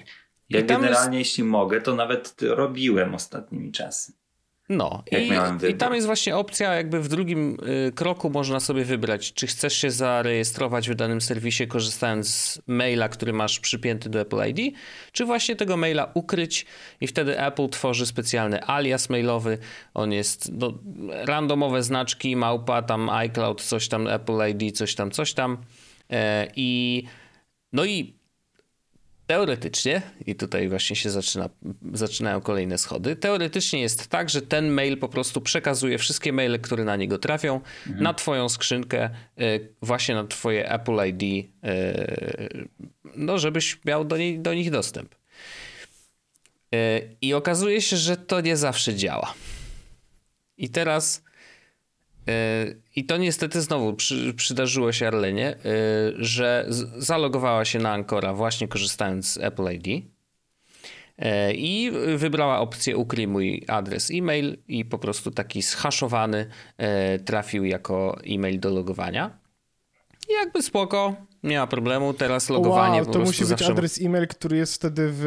[0.49, 1.29] Ja generalnie, jest...
[1.29, 4.13] jeśli mogę, to nawet robiłem ostatnimi czasy.
[4.69, 5.29] No i,
[5.69, 9.73] i, tam jest właśnie opcja, jakby w drugim y, kroku można sobie wybrać, czy chcesz
[9.73, 14.75] się zarejestrować w danym serwisie korzystając z maila, który masz przypięty do Apple ID,
[15.11, 16.65] czy właśnie tego maila ukryć
[17.01, 19.57] i wtedy Apple tworzy specjalny alias mailowy.
[19.93, 20.73] On jest no,
[21.09, 25.57] randomowe znaczki, małpa, tam iCloud, coś tam, Apple ID, coś tam, coś tam.
[26.11, 27.03] E, I
[27.73, 28.18] no i
[29.29, 31.49] Teoretycznie, i tutaj właśnie się zaczyna,
[31.93, 36.83] zaczynają kolejne schody, teoretycznie jest tak, że ten mail po prostu przekazuje wszystkie maile, które
[36.83, 37.55] na niego trafią,
[37.87, 38.03] mhm.
[38.03, 39.09] na twoją skrzynkę, e,
[39.81, 42.49] właśnie na twoje Apple ID, e,
[43.15, 45.15] no żebyś miał do, niej, do nich dostęp.
[46.73, 49.33] E, I okazuje się, że to nie zawsze działa.
[50.57, 51.23] I teraz
[52.95, 55.57] i to niestety znowu przy, przydarzyło się Arlenie, y,
[56.17, 56.65] że
[56.97, 60.03] zalogowała się na Ancora właśnie korzystając z Apple ID y,
[61.53, 66.45] i wybrała opcję ukryj mój adres e-mail i po prostu taki schaszowany
[67.15, 69.39] y, trafił jako e-mail do logowania.
[70.29, 74.57] I jakby spoko, nie ma problemu, teraz logowanie wow, to musi być adres e-mail, który
[74.57, 75.23] jest wtedy w...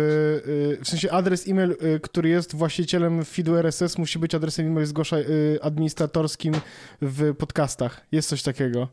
[0.79, 4.87] Y, w sensie adres e-mail, y, który jest właścicielem feedu RSS musi być adresem e-mail
[4.87, 6.55] zgłasza y, administratorskim
[7.03, 8.07] w podcastach.
[8.12, 8.88] Jest coś takiego.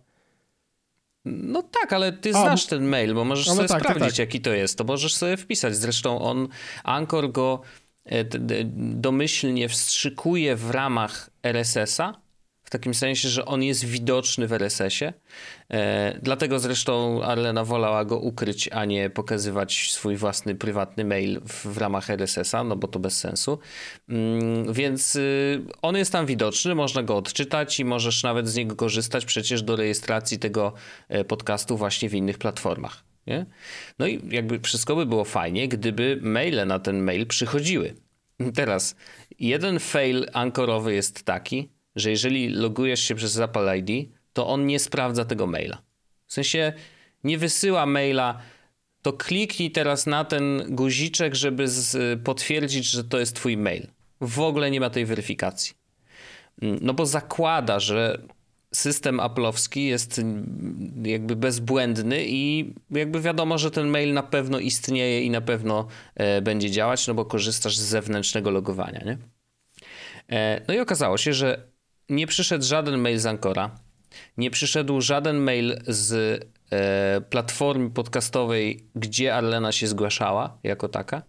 [1.25, 4.03] No tak, ale ty A, znasz ten mail, bo możesz no sobie tak, tak sprawdzić,
[4.07, 4.19] tak, tak.
[4.19, 4.77] jaki to jest.
[4.77, 5.75] To możesz sobie wpisać.
[5.75, 6.47] Zresztą on,
[6.83, 7.61] Anchor go
[8.05, 8.25] e,
[8.95, 12.28] domyślnie wstrzykuje w ramach RSS-a,
[12.69, 15.13] w takim sensie, że on jest widoczny w RSS-ie.
[15.71, 21.65] E, dlatego zresztą Arlena wolała go ukryć, a nie pokazywać swój własny prywatny mail w,
[21.65, 23.59] w ramach RSS-a, no bo to bez sensu.
[24.09, 28.75] Mm, więc y, on jest tam widoczny, można go odczytać i możesz nawet z niego
[28.75, 30.73] korzystać przecież do rejestracji tego
[31.07, 33.03] e, podcastu właśnie w innych platformach.
[33.27, 33.45] Nie?
[33.99, 37.95] No i jakby wszystko by było fajnie, gdyby maile na ten mail przychodziły.
[38.55, 38.95] Teraz
[39.39, 44.79] jeden fail ankorowy jest taki, że jeżeli logujesz się przez Apple ID, to on nie
[44.79, 45.81] sprawdza tego maila.
[46.27, 46.73] W sensie
[47.23, 48.39] nie wysyła maila,
[49.01, 53.87] to kliknij teraz na ten guziczek, żeby z, potwierdzić, że to jest twój mail.
[54.21, 55.73] W ogóle nie ma tej weryfikacji.
[56.61, 58.21] Mm, no bo zakłada, że
[58.73, 60.21] system Apple'owski jest
[61.03, 66.41] jakby bezbłędny i jakby wiadomo, że ten mail na pewno istnieje i na pewno e,
[66.41, 69.17] będzie działać, no bo korzystasz z zewnętrznego logowania, nie?
[70.29, 71.67] E, no i okazało się, że
[72.09, 73.71] nie przyszedł żaden mail z Ancora,
[74.37, 76.13] nie przyszedł żaden mail z
[76.71, 81.21] e, platformy podcastowej, gdzie Arlena się zgłaszała jako taka.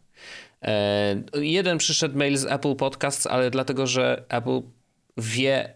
[0.62, 4.62] E, jeden przyszedł mail z Apple Podcasts, ale dlatego, że Apple
[5.16, 5.74] wie,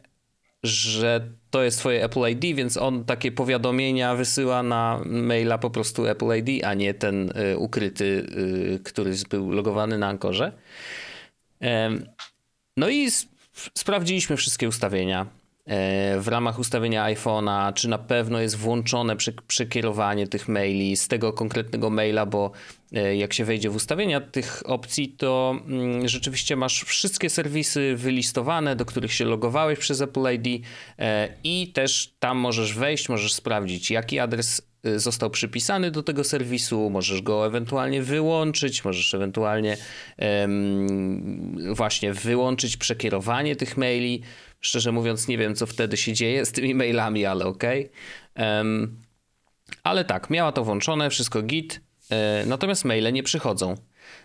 [0.63, 6.07] że to jest twoje Apple ID, więc on takie powiadomienia wysyła na maila po prostu
[6.07, 10.53] Apple ID, a nie ten y, ukryty, y, który był logowany na Ankorze.
[12.77, 13.09] No i
[13.75, 15.27] Sprawdziliśmy wszystkie ustawienia.
[15.67, 21.33] E, w ramach ustawienia iPhone'a, czy na pewno jest włączone przekierowanie tych maili z tego
[21.33, 22.51] konkretnego maila, bo
[22.93, 28.77] e, jak się wejdzie w ustawienia tych opcji, to mm, rzeczywiście masz wszystkie serwisy wylistowane,
[28.77, 30.67] do których się logowałeś przez Apple ID
[30.99, 36.91] e, i też tam możesz wejść, możesz sprawdzić, jaki adres został przypisany do tego serwisu,
[36.91, 39.77] możesz go ewentualnie wyłączyć, możesz ewentualnie
[40.19, 44.23] um, właśnie wyłączyć przekierowanie tych maili.
[44.61, 47.91] Szczerze mówiąc, nie wiem, co wtedy się dzieje z tymi mailami, ale okej.
[48.35, 48.57] Okay.
[48.57, 49.03] Um,
[49.83, 53.75] ale tak, miała to włączone, wszystko git, e, natomiast maile nie przychodzą.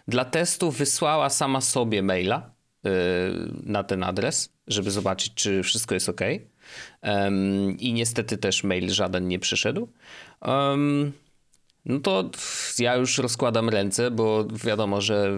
[0.08, 2.52] Dla testu wysłała sama sobie maila
[3.64, 6.22] na ten adres, żeby zobaczyć, czy wszystko jest ok.
[7.78, 9.90] I niestety też mail żaden nie przyszedł.
[11.86, 12.30] No to
[12.80, 15.38] ja już rozkładam ręce, bo wiadomo, że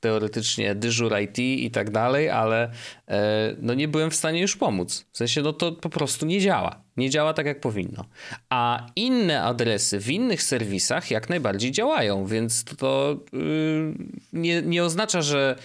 [0.00, 2.70] teoretycznie dyżur IT i tak dalej, ale
[3.08, 5.06] e, no nie byłem w stanie już pomóc.
[5.12, 6.82] W sensie, no to po prostu nie działa.
[6.96, 8.04] Nie działa tak, jak powinno.
[8.48, 13.94] A inne adresy w innych serwisach jak najbardziej działają, więc to yy,
[14.32, 15.56] nie, nie oznacza, że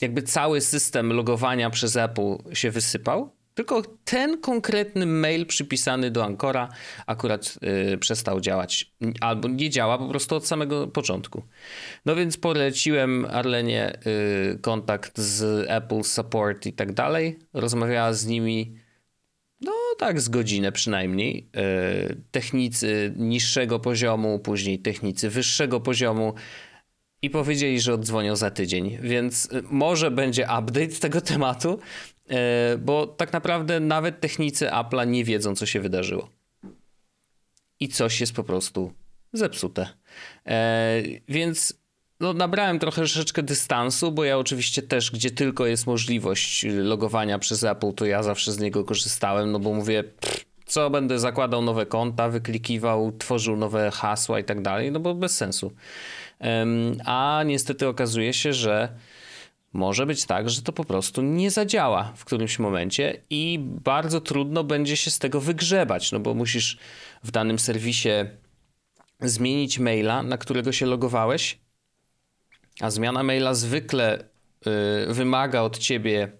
[0.00, 6.68] jakby cały system logowania przez Apple się wysypał, tylko ten konkretny mail przypisany do Ancora
[7.06, 7.58] akurat
[7.94, 11.42] y, przestał działać, albo nie działa po prostu od samego początku.
[12.04, 13.98] No więc poleciłem Arlenie
[14.54, 17.38] y, kontakt z Apple Support i tak dalej.
[17.52, 18.74] Rozmawiała z nimi,
[19.60, 21.48] no tak, z godzinę przynajmniej.
[22.10, 26.34] Y, technicy niższego poziomu, później technicy wyższego poziomu
[27.22, 31.78] i powiedzieli, że oddzwonią za tydzień, więc może będzie update tego tematu,
[32.78, 36.30] bo tak naprawdę nawet technicy Apple'a nie wiedzą, co się wydarzyło.
[37.80, 38.92] I coś jest po prostu
[39.32, 39.88] zepsute.
[40.46, 41.74] E, więc
[42.20, 47.64] no, nabrałem trochę troszeczkę dystansu, bo ja oczywiście też, gdzie tylko jest możliwość logowania przez
[47.64, 51.86] Apple, to ja zawsze z niego korzystałem, no bo mówię, pff, co będę zakładał nowe
[51.86, 55.72] konta, wyklikiwał, tworzył nowe hasła i tak dalej, no bo bez sensu.
[57.04, 58.88] A niestety okazuje się, że
[59.76, 64.64] może być tak, że to po prostu nie zadziała w którymś momencie i bardzo trudno
[64.64, 66.78] będzie się z tego wygrzebać, no bo musisz
[67.22, 68.08] w danym serwisie
[69.20, 71.58] zmienić maila, na którego się logowałeś,
[72.80, 74.24] a zmiana maila zwykle
[75.10, 76.32] y, wymaga od ciebie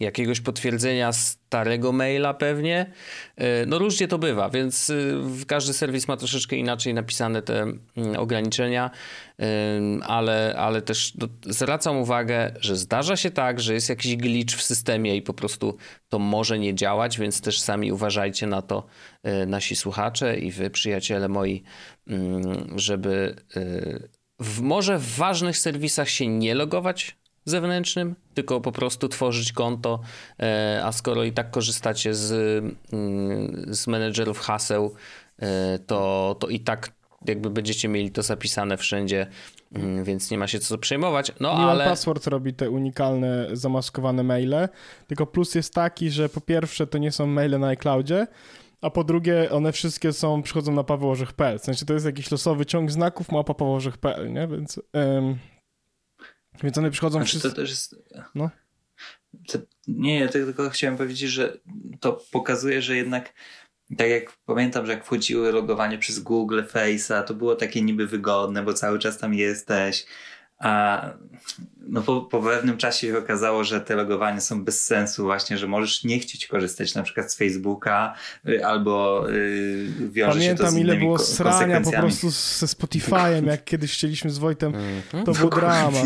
[0.00, 2.92] jakiegoś potwierdzenia starego maila pewnie.
[3.36, 7.80] E, no różnie to bywa, więc y, każdy serwis ma troszeczkę inaczej napisane te mm,
[8.16, 8.90] ograniczenia,
[10.02, 14.62] ale, ale też no, zwracam uwagę, że zdarza się tak, że jest jakiś glitch w
[14.62, 15.76] systemie i po prostu
[16.08, 18.86] to może nie działać, więc też sami uważajcie na to
[19.22, 21.62] e, nasi słuchacze i wy przyjaciele moi,
[22.06, 23.60] mm, żeby e,
[24.40, 27.19] w, może w ważnych serwisach się nie logować
[27.50, 30.00] zewnętrznym, tylko po prostu tworzyć konto,
[30.40, 32.32] e, a skoro i tak korzystacie z,
[32.92, 34.94] mm, z menedżerów haseł,
[35.38, 36.90] e, to, to i tak
[37.26, 39.26] jakby będziecie mieli to zapisane wszędzie,
[39.74, 41.32] mm, więc nie ma się co przejmować.
[41.40, 41.84] No Milan ale.
[41.84, 44.68] Password robi te unikalne, zamaskowane maile.
[45.06, 48.26] Tylko plus jest taki, że po pierwsze to nie są maile na iCloudzie,
[48.80, 51.58] a po drugie one wszystkie są, przychodzą na pawełorzech.pl.
[51.58, 54.48] W sensie to jest jakiś losowy ciąg znaków mapa pawełorzech.pl, nie?
[54.48, 54.80] Więc.
[54.96, 55.38] Ym
[56.62, 57.50] więc one przychodzą znaczy, wszyscy...
[57.50, 57.96] To też jest...
[58.34, 58.50] No.
[59.48, 59.58] To,
[59.88, 61.58] nie, ja tylko chciałem powiedzieć, że
[62.00, 63.32] to pokazuje, że jednak
[63.96, 68.62] tak jak pamiętam, że jak wchodziły logowanie przez Google, Face'a, to było takie niby wygodne,
[68.62, 70.06] bo cały czas tam jesteś,
[70.60, 71.02] a
[71.88, 75.66] no po, po pewnym czasie się okazało, że te logowania są bez sensu właśnie, że
[75.66, 78.14] możesz nie chcieć korzystać na przykład z Facebooka
[78.48, 83.46] y, albo yy, wiąże Pamiętam, się to z ile było srania po prostu ze Spotify'em,
[83.46, 85.24] jak kiedyś chcieliśmy z Wojtem, mhm.
[85.24, 85.98] to był drama.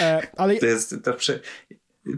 [0.00, 0.56] E, ale...
[0.56, 1.40] To jest, to prze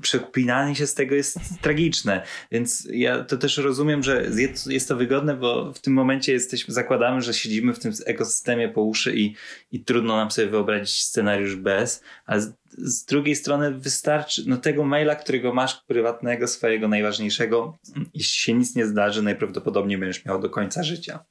[0.02, 2.22] przekpinanie się z tego jest tragiczne.
[2.52, 4.30] Więc ja to też rozumiem, że
[4.66, 8.82] jest to wygodne, bo w tym momencie jesteśmy, zakładamy, że siedzimy w tym ekosystemie po
[8.82, 9.34] uszy i,
[9.72, 14.84] i trudno nam sobie wyobrazić scenariusz bez, a z, z drugiej strony wystarczy, no tego
[14.84, 17.78] maila, którego masz prywatnego, swojego najważniejszego,
[18.14, 21.24] jeśli się nic nie zdarzy, najprawdopodobniej będziesz miał do końca życia.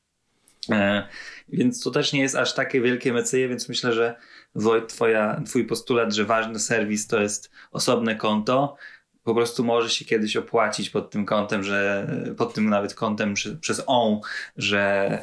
[0.72, 1.08] E,
[1.50, 4.16] więc to też nie jest aż takie wielkie meceje, więc myślę, że
[4.56, 8.76] Wojt, twoja, twój postulat, że ważny serwis to jest osobne konto,
[9.26, 13.84] po prostu może się kiedyś opłacić pod tym kątem, że pod tym nawet kątem przez
[13.88, 14.20] on,
[14.58, 15.22] że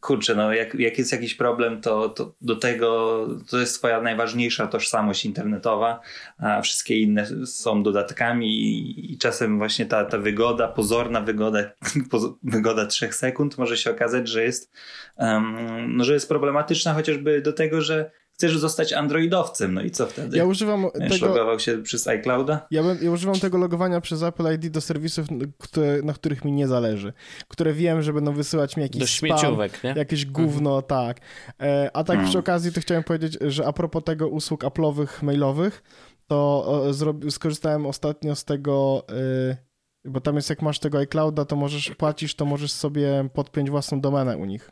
[0.00, 4.66] kurczę, no jak, jak jest jakiś problem, to, to do tego to jest twoja najważniejsza
[4.66, 6.00] tożsamość internetowa,
[6.38, 11.58] a wszystkie inne są dodatkami i, i czasem właśnie ta, ta wygoda, pozorna wygoda,
[12.42, 14.72] wygoda trzech sekund może się okazać, że jest,
[15.16, 20.06] um, no, że jest problematyczna chociażby do tego, że chcesz zostać androidowcem, no i co
[20.06, 20.36] wtedy?
[20.36, 21.26] Ja używam tego...
[21.26, 22.66] logował się przez iClouda?
[22.70, 25.26] Ja, ja używam tego logowania przez Apple ID do serwisów,
[25.58, 27.12] które, na których mi nie zależy,
[27.48, 29.98] które wiem, że będą wysyłać mi jakiś do śmieciówek, spam, nie?
[29.98, 30.82] jakieś gówno, mhm.
[30.82, 31.20] tak.
[31.62, 32.28] E, a tak hmm.
[32.28, 35.82] przy okazji to chciałem powiedzieć, że a propos tego usług Apple'owych mailowych,
[36.26, 36.84] to
[37.30, 39.04] skorzystałem ostatnio z tego...
[39.10, 39.56] Y,
[40.04, 44.00] bo tam jest, jak masz tego iClouda, to możesz płacisz, to możesz sobie podpiąć własną
[44.00, 44.70] domenę u nich.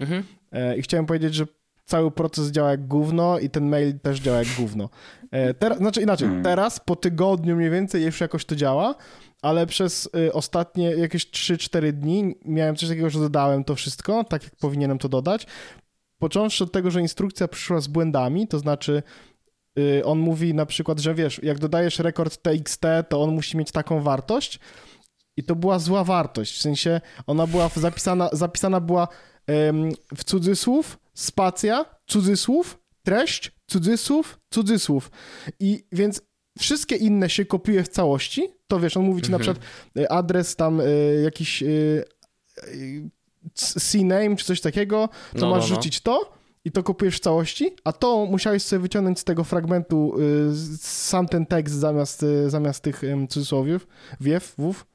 [0.00, 0.22] Mhm.
[0.52, 1.46] E, I chciałem powiedzieć, że
[1.86, 4.88] cały proces działa jak gówno i ten mail też działa jak gówno.
[5.30, 6.44] E, teraz, znaczy inaczej, hmm.
[6.44, 8.94] teraz po tygodniu mniej więcej już jakoś to działa,
[9.42, 14.42] ale przez y, ostatnie jakieś 3-4 dni miałem coś takiego, że dodałem to wszystko, tak
[14.42, 15.46] jak powinienem to dodać.
[16.18, 19.02] Począwszy od tego, że instrukcja przyszła z błędami, to znaczy
[19.78, 23.72] y, on mówi na przykład, że wiesz, jak dodajesz rekord TXT, to on musi mieć
[23.72, 24.60] taką wartość
[25.36, 29.08] i to była zła wartość, w sensie ona była zapisana, zapisana była
[30.16, 35.10] w cudzysłów, spacja, cudzysłów, treść, cudzysłów, cudzysłów
[35.60, 36.20] i więc
[36.58, 39.64] wszystkie inne się kopiuje w całości, to wiesz, on mówi ci na przykład
[39.98, 42.04] y, adres tam y, jakiś y,
[42.68, 43.10] y,
[43.54, 45.74] C-name czy coś takiego, to No, masz no, no.
[45.76, 46.32] rzucić to
[46.64, 51.28] i to kopiujesz w całości, a to musiałeś sobie wyciągnąć z tego fragmentu y, sam
[51.28, 53.86] ten tekst zamiast, y, zamiast tych cudzysłowiów,
[54.20, 54.86] wiew, wów.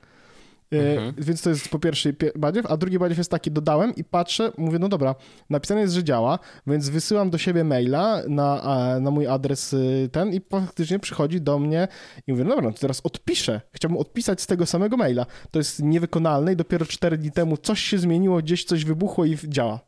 [0.74, 1.14] Y, Mhm.
[1.18, 4.52] Więc to jest po pierwsze pie- badziew, a drugi badziew jest taki, dodałem i patrzę,
[4.58, 5.16] mówię, no dobra,
[5.50, 10.34] napisane jest, że działa, więc wysyłam do siebie maila na, na mój adres y, ten
[10.34, 11.88] i faktycznie przychodzi do mnie
[12.28, 13.62] i mówię, no dobra, no to teraz odpiszę.
[13.74, 15.26] Chciałbym odpisać z tego samego maila.
[15.52, 19.38] To jest niewykonalne i dopiero 4 dni temu coś się zmieniło, gdzieś coś wybuchło i
[19.48, 19.80] działa.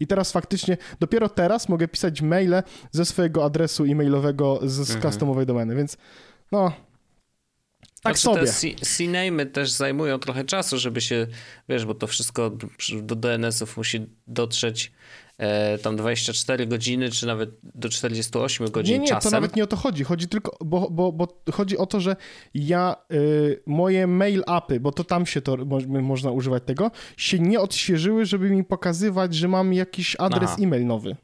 [0.00, 5.02] I teraz faktycznie, dopiero teraz mogę pisać maile ze swojego adresu e-mailowego z, z Mhm.
[5.12, 5.96] customowej domeny, więc
[6.52, 6.72] no,
[8.02, 8.74] tak Znaczy, sobie.
[8.76, 11.26] Te C-name też zajmują trochę czasu, żeby się,
[11.68, 12.50] wiesz, bo to wszystko
[13.02, 14.92] do DNS-ów musi dotrzeć
[15.38, 19.30] e, tam 24 godziny, czy nawet do 48 godzin Nie, nie, czasem.
[19.30, 20.04] to nawet nie o to chodzi.
[20.04, 22.16] Chodzi tylko, bo, bo, bo chodzi o to, że
[22.54, 27.38] ja, y, moje mail appy, bo to tam się to mo, można używać tego, się
[27.38, 30.56] nie odświeżyły, żeby mi pokazywać, że mam jakiś adres Aha.
[30.62, 31.16] e-mail nowy.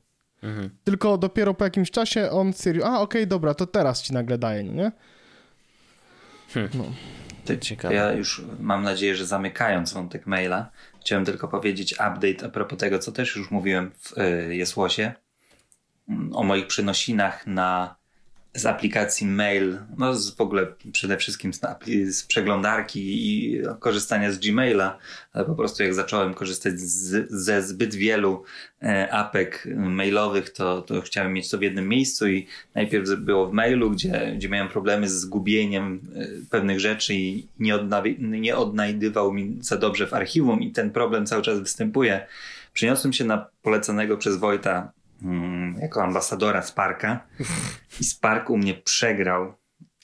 [0.42, 0.70] Mhm.
[0.84, 4.64] Tylko dopiero po jakimś czasie on stwierdził, a okej, dobra, to teraz ci nagle daję,
[4.64, 4.92] nie?
[7.44, 7.94] Ty, Ciekawe.
[7.94, 12.98] Ja już mam nadzieję, że zamykając wątek maila, chciałem tylko powiedzieć update a propos tego,
[12.98, 15.12] co też już mówiłem w y, Jesłosie,
[16.08, 17.96] mm, o moich przenosinach na,
[18.54, 21.60] z aplikacji mail, no z, w ogóle przede wszystkim z,
[22.16, 24.98] z przeglądarki i korzystania z Gmaila,
[25.32, 28.42] ale po prostu jak zacząłem korzystać z, ze zbyt wielu
[28.82, 33.52] e, apek mailowych, to, to chciałem mieć to w jednym miejscu i najpierw było w
[33.52, 37.78] mailu, gdzie, gdzie miałem problemy z zgubieniem e, pewnych rzeczy i nie,
[38.20, 42.26] nie odnajdywał mi za dobrze w archiwum i ten problem cały czas występuje.
[42.72, 44.92] Przeniosłem się na poleconego przez Wojta
[45.80, 47.26] jako ambasadora Sparka
[48.00, 49.54] i Spark u mnie przegrał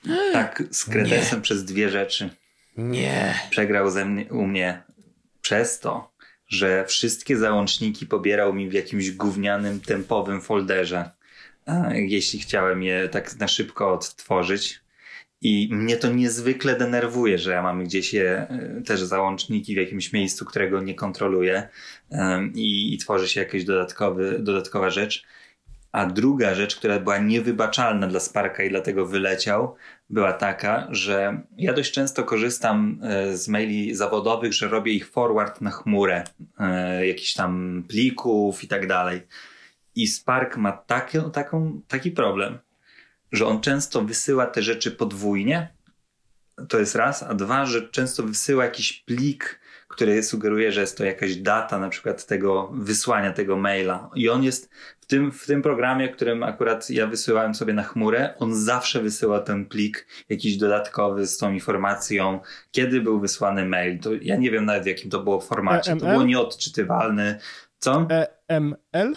[0.33, 2.31] tak z kredesem przez dwie rzeczy
[2.77, 3.35] Nie.
[3.51, 4.83] przegrał ze mnie, u mnie
[5.43, 6.13] przez to,
[6.49, 11.11] że wszystkie załączniki pobierał mi w jakimś gównianym, tempowym folderze,
[11.67, 14.80] a, jeśli chciałem je tak na szybko odtworzyć.
[15.43, 18.47] I mnie to niezwykle denerwuje, że ja mam gdzieś je,
[18.79, 21.69] y, też załączniki w jakimś miejscu, którego nie kontroluję
[22.55, 25.25] i, i tworzy się jakaś dodatkowy, dodatkowa rzecz.
[25.93, 29.77] A druga rzecz, która była niewybaczalna dla Sparka i dlatego wyleciał,
[30.11, 35.61] była taka, że ja dość często korzystam e, z maili zawodowych, że robię ich forward
[35.61, 36.25] na chmurę,
[36.59, 39.21] e, jakichś tam plików i tak dalej.
[39.95, 42.59] I Spark ma taki, taką, taki problem,
[43.33, 45.69] że on często wysyła te rzeczy podwójnie.
[46.69, 51.05] To jest raz, a dwa, że często wysyła jakiś plik, który sugeruje, że jest to
[51.05, 54.11] jakaś data na przykład tego wysłania tego maila.
[54.15, 58.35] I on jest w tym, w tym programie, którym akurat ja wysyłałem sobie na chmurę,
[58.39, 62.41] on zawsze wysyła ten plik jakiś dodatkowy z tą informacją,
[62.71, 63.99] kiedy był wysłany mail.
[64.01, 65.97] To ja nie wiem nawet w jakim to było formacie.
[65.97, 66.13] To EML?
[66.13, 67.39] było nieodczytywalne.
[67.79, 68.09] Co?
[68.49, 69.17] EML?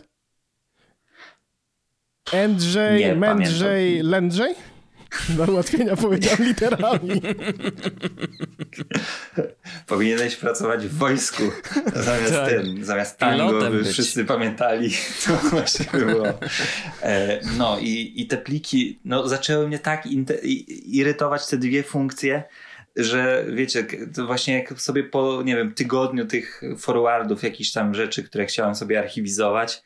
[2.32, 4.56] Andrzej, Nie Mędrzej, Lędrzej?
[5.30, 7.22] Dla ułatwienia powiedziałem literami.
[9.88, 11.44] Powinieneś pracować w wojsku
[11.96, 12.50] zamiast Tak.
[12.50, 13.88] tym, zamiast tango, by być.
[13.88, 16.28] wszyscy pamiętali, co właśnie było.
[17.02, 20.06] E, no i, i te pliki, no zaczęły mnie tak
[20.86, 22.44] irytować te dwie funkcje,
[22.96, 23.86] że wiecie,
[24.26, 29.00] właśnie jak sobie po, nie wiem, tygodniu tych forwardów, jakichś tam rzeczy, które chciałem sobie
[29.00, 29.84] archiwizować,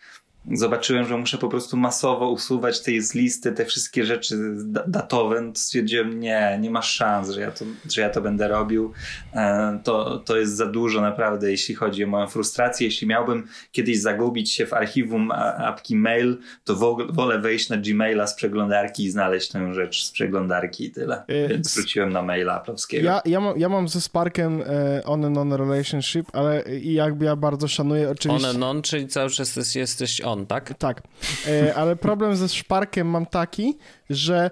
[0.54, 4.36] zobaczyłem, że muszę po prostu masowo usuwać tej z listy te wszystkie rzeczy
[4.66, 8.22] da- datowe, no to stwierdziłem, nie, nie ma szans, że ja to, że ja to
[8.22, 8.94] będę robił.
[9.34, 12.88] E, To, to jest za dużo naprawdę, jeśli chodzi o moją frustrację.
[12.88, 18.28] Jeśli miałbym kiedyś zagubić się w archiwum apki mail, to wo- wolę wejść na Gmaila
[18.28, 21.24] z przeglądarki i znaleźć tę rzecz z przeglądarki i tyle.
[21.28, 23.06] E, Więc wróciłem na maila aplowskiego.
[23.06, 27.26] Ja, ja, mam, ja mam ze Sparkiem e, on and on relationship, ale i jakby
[27.26, 28.50] ja bardzo szanuję oczywiście...
[28.50, 30.74] On non, czyli cały czas jest, jesteś on, tak?
[30.78, 31.02] Tak,
[31.48, 33.78] e, ale problem ze Szparkiem mam taki,
[34.10, 34.52] że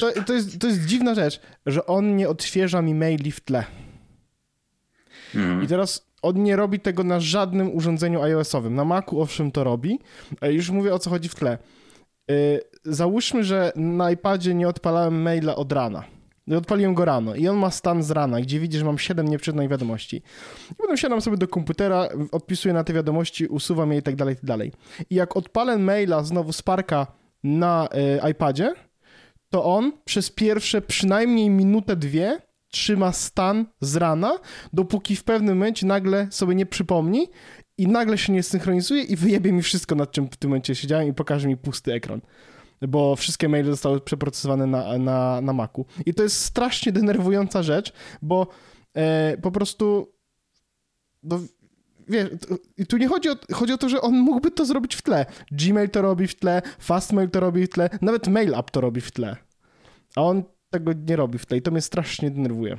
[0.00, 3.64] to, to, jest, to jest dziwna rzecz, że on nie odświeża mi maili w tle.
[5.34, 5.64] Mhm.
[5.64, 8.74] I teraz on nie robi tego na żadnym urządzeniu iOS-owym.
[8.74, 9.98] Na Macu owszem to robi,
[10.40, 11.58] ale już mówię o co chodzi w tle.
[12.30, 12.34] E,
[12.84, 16.04] Załóżmy, że na iPadzie nie odpalałem maila od rana.
[16.50, 19.28] I Odpaliłem go rano i on ma stan z rana, gdzie widzi, że mam 7
[19.28, 20.16] nieprzeczytanych wiadomości.
[20.72, 24.34] I potem siadam sobie do komputera, odpisuję na te wiadomości, usuwam je i tak dalej,
[24.34, 24.72] i tak dalej.
[25.10, 27.06] I jak odpalę maila znowu z parka
[27.44, 27.88] na
[28.26, 28.74] y, iPadzie,
[29.50, 32.38] to on przez pierwsze przynajmniej minutę, dwie
[32.70, 34.38] trzyma stan z rana,
[34.72, 37.28] dopóki w pewnym momencie nagle sobie nie przypomni
[37.78, 41.08] i nagle się nie synchronizuje i wyjebie mi wszystko, nad czym w tym momencie siedziałem
[41.08, 42.20] i pokaże mi pusty ekran.
[42.88, 45.86] Bo wszystkie maile zostały przeprocesowane na, na, na Macu.
[46.06, 48.46] I to jest strasznie denerwująca rzecz, bo
[48.94, 50.12] e, po prostu
[51.22, 51.40] no,
[52.08, 52.28] wiesz,
[52.88, 55.26] tu nie chodzi o, chodzi o to, że on mógłby to zrobić w tle.
[55.52, 59.00] Gmail to robi w tle, Fastmail to robi w tle, nawet Mail App to robi
[59.00, 59.36] w tle.
[60.16, 62.78] A on tego nie robi w tle i to mnie strasznie denerwuje.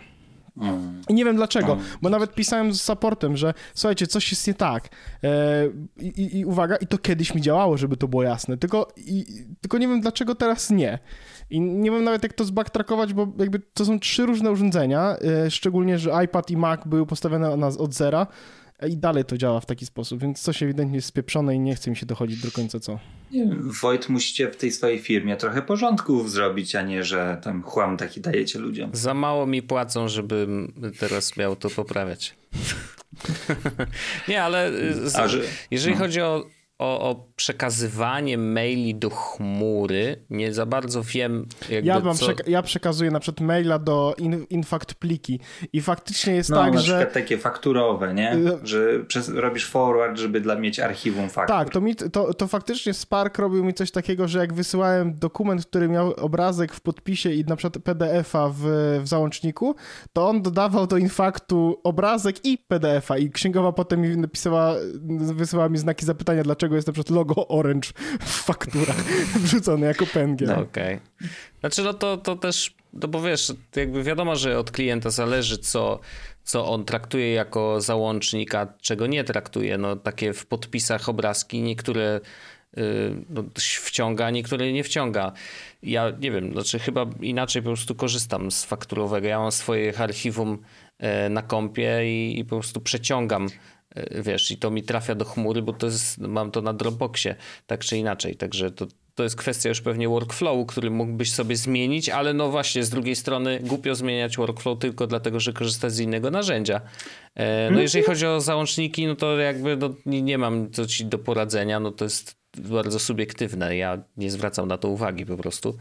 [0.57, 1.01] Mm.
[1.09, 4.89] I nie wiem dlaczego, bo nawet pisałem z supportem, że słuchajcie, coś jest nie tak.
[5.23, 5.29] E,
[5.97, 9.25] i, I uwaga, i to kiedyś mi działało, żeby to było jasne, tylko, i,
[9.61, 10.99] tylko nie wiem dlaczego teraz nie.
[11.49, 15.51] I nie wiem nawet jak to zbacktrackować, bo jakby to są trzy różne urządzenia, e,
[15.51, 18.27] szczególnie, że iPad i Mac były postawione od zera
[18.87, 21.89] i dalej to działa w taki sposób, więc coś ewidentnie jest spieprzone i nie chce
[21.89, 22.99] mi się dochodzić do końca co.
[23.31, 23.45] Nie
[23.81, 28.21] Wojt, musicie w tej swojej firmie trochę porządków zrobić, a nie, że tam chłam taki
[28.21, 28.89] dajecie ludziom.
[28.93, 32.35] Za mało mi płacą, żebym teraz miał to poprawiać.
[34.27, 35.99] nie, ale y, z, że, jeżeli no.
[35.99, 36.45] chodzi o
[36.81, 40.25] o, o, przekazywanie maili do chmury.
[40.29, 41.45] Nie za bardzo wiem.
[41.83, 42.25] ja, mam co...
[42.25, 45.39] przeka ja przekazuję na przykład maila do in, Infact pliki
[45.73, 46.93] i faktycznie jest no, tak, na że...
[46.93, 48.35] przykład takie fakturowe, nie?
[48.35, 51.55] Y, że przez, robisz forward, żeby dla mieć archiwum faktur.
[51.55, 55.65] Tak, to, mi, to, to faktycznie Spark robił mi coś takiego, że jak wysyłałem dokument,
[55.65, 58.61] który miał obrazek w podpisie i na przykład PDF-a w,
[59.03, 59.75] w załączniku,
[60.13, 64.75] to on dodawał do Infactu obrazek i PDF-a i księgowa potem mi napisała,
[65.33, 69.03] wysyłała mi znaki zapytania, dlaczego jest na przykład logo Orange w fakturach
[69.43, 70.41] wrzucone jako PNG.
[70.41, 70.95] No, Okej.
[70.95, 71.29] Okay.
[71.59, 75.99] Znaczy no to, to też, no bo wiesz, jakby wiadomo, że od klienta zależy co,
[76.43, 79.77] co on traktuje jako załącznik, a czego nie traktuje.
[79.77, 82.19] No takie w podpisach obrazki niektóre
[82.77, 82.83] yy,
[83.29, 85.31] no, wciąga, niektóre nie wciąga.
[85.83, 89.27] Ja nie wiem, znaczy chyba inaczej po prostu korzystam z fakturowego.
[89.27, 90.57] Ja mam swoje archiwum
[90.99, 93.80] yy, na kompie i, i po prostu przeciągam E,
[94.11, 97.35] wiesz, i to mi trafia do chmury, bo to jest, mam to na Dropboxie,
[97.67, 102.09] tak czy inaczej, także to, to jest kwestia już pewnie workflowu, który mógłbyś sobie zmienić,
[102.09, 106.31] ale no właśnie z drugiej strony głupio zmieniać workflow tylko dlatego, że korzystasz z innego
[106.31, 106.81] narzędzia.
[107.35, 107.81] E, no mhm.
[107.81, 111.91] jeżeli chodzi o załączniki, no to jakby no, nie mam co ci do poradzenia, no
[111.91, 113.77] to jest bardzo subiektywne.
[113.77, 115.77] Ja nie zwracam na to uwagi po prostu.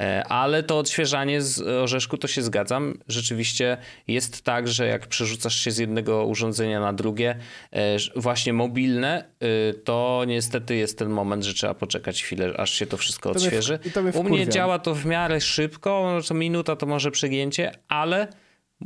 [0.00, 2.98] E, ale to odświeżanie z orzeszku to się zgadzam.
[3.08, 3.76] Rzeczywiście
[4.08, 7.38] jest tak, że jak przerzucasz się z jednego urządzenia na drugie,
[7.72, 12.86] e, właśnie mobilne, e, to niestety jest ten moment, że trzeba poczekać chwilę, aż się
[12.86, 13.78] to wszystko odświeży.
[13.94, 17.72] To mnie, to U mnie działa to w miarę szybko, to minuta to może przegięcie,
[17.88, 18.28] ale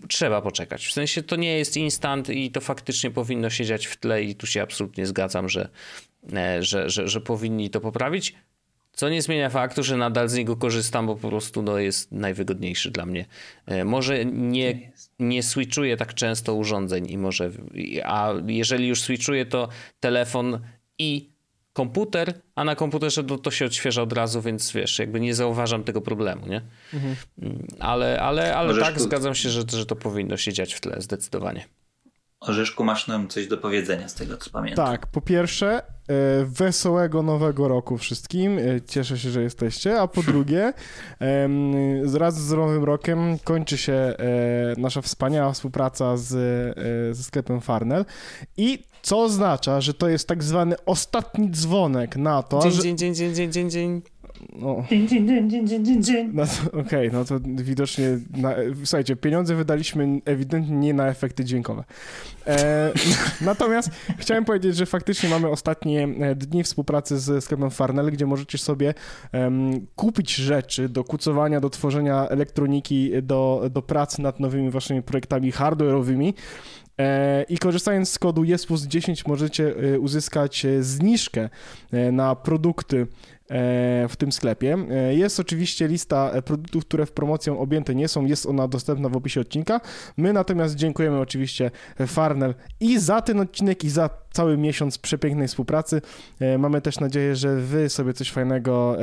[0.09, 0.87] trzeba poczekać.
[0.87, 4.47] W sensie to nie jest instant i to faktycznie powinno siedzieć w tle i tu
[4.47, 5.69] się absolutnie zgadzam, że
[6.61, 8.35] że, że, że powinni to poprawić.
[8.93, 12.91] Co nie zmienia faktu, że nadal z niego korzystam, bo po prostu no, jest najwygodniejszy
[12.91, 13.27] dla mnie.
[13.67, 17.51] E, może nie, nie switchuję tak często urządzeń i może,
[18.05, 19.69] a jeżeli już switchuję, to
[20.01, 20.61] telefon
[20.99, 21.31] i
[21.73, 25.85] komputer, a na komputerze to, to się odświeża od razu, więc wiesz, jakby nie zauważam
[25.85, 26.63] tego problemu, nie?
[26.95, 27.17] Mhm.
[27.43, 30.97] Mm, ale, ale, ale tak, zgadzam się, że, że to powinno się dziać w tle,
[30.99, 31.65] zdecydowanie.
[32.41, 34.87] Orzeszku, masz nam coś do powiedzenia z tego, co pamiętam.
[34.87, 35.83] Tak, po pierwsze, e,
[36.45, 38.59] wesołego nowego roku wszystkim.
[38.59, 40.01] E, cieszę się, że jesteście.
[40.01, 40.73] A po drugie,
[42.05, 44.15] wraz z nowym rokiem kończy się e,
[44.77, 46.29] nasza wspaniała współpraca z,
[47.17, 48.05] ze sklepem Farnell
[48.57, 52.83] i co oznacza, że to jest tak zwany ostatni dzwonek na to, dzień, że...
[52.83, 54.03] Dzień, dzień, dzień, dzień, dzień, dzień.
[54.57, 54.85] No.
[56.33, 61.85] no Okej, okay, no to widocznie, na, słuchajcie, pieniądze wydaliśmy ewidentnie nie na efekty dźwiękowe.
[62.47, 62.93] E,
[63.41, 68.59] natomiast chciałem powiedzieć, że faktycznie mamy ostatnie e, dni współpracy z sklepem Farnell, gdzie możecie
[68.59, 68.95] sobie
[69.33, 75.53] um, kupić rzeczy do kucowania, do tworzenia elektroniki, do, do pracy nad nowymi waszymi projektami
[75.53, 76.33] hardware'owymi.
[76.99, 81.49] E, I korzystając z kodu JESPUS10 możecie e, uzyskać zniżkę
[82.13, 83.07] na produkty
[84.09, 84.77] w tym sklepie.
[84.91, 89.09] E, jest oczywiście lista e, produktów, które w promocją objęte nie są, jest ona dostępna
[89.09, 89.81] w opisie odcinka.
[90.17, 91.71] My natomiast dziękujemy oczywiście
[92.07, 96.03] Farnell i za ten odcinek i za cały miesiąc przepięknej współpracy.
[96.41, 98.97] E, mamy też nadzieję, że wy sobie coś fajnego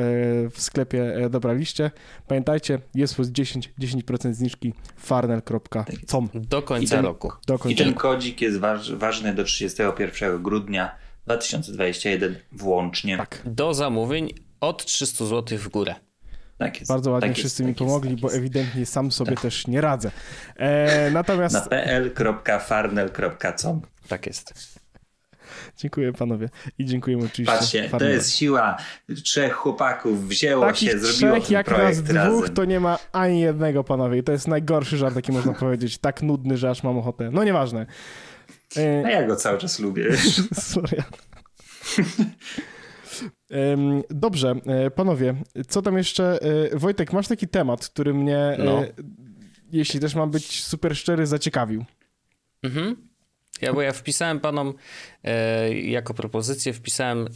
[0.52, 1.92] w sklepie dobraliście.
[2.28, 6.30] Pamiętajcie, jest plus 10, 10% zniżki farnell.com.
[6.34, 7.32] Do końca ten, roku.
[7.48, 13.18] Do końca I ten kodzik jest waż, ważny do 31 grudnia 2021 włącznie.
[13.18, 13.42] Tak.
[13.46, 15.96] Do zamówień od 300 zł w górę.
[16.58, 16.92] Tak jest.
[16.92, 19.42] Bardzo ładnie tak wszyscy jest, mi tak pomogli, jest, bo ewidentnie sam sobie tak.
[19.42, 20.12] też nie radzę.
[20.56, 21.56] E, natomiast...
[21.56, 24.76] Na pl.farnel.com Tak jest.
[25.78, 27.58] Dziękuję panowie i dziękujemy oczywiście.
[27.58, 28.78] Patrzcie, to jest siła
[29.24, 32.56] trzech chłopaków, wzięło Takich się, zrobiło trzech ten jak nas dwóch, razem.
[32.56, 34.18] to nie ma ani jednego, panowie.
[34.18, 35.98] I to jest najgorszy żart, jaki można powiedzieć.
[35.98, 37.30] Tak nudny, że aż mam ochotę.
[37.32, 37.86] No nieważne.
[38.78, 40.18] A E, ja go cały czas lubię.
[40.54, 41.04] sorry.
[44.10, 45.36] Dobrze, e, panowie,
[45.68, 46.40] co tam jeszcze?
[46.74, 48.84] E, Wojtek, masz taki temat, który mnie, No.
[49.72, 51.86] jeśli też mam być super szczery, zaciekawił.
[52.64, 52.96] Mhm.
[53.62, 54.74] Ja, bo ja wpisałem panom
[55.84, 57.28] jako propozycję, wpisałem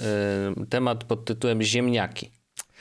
[0.69, 2.31] temat pod tytułem ziemniaki.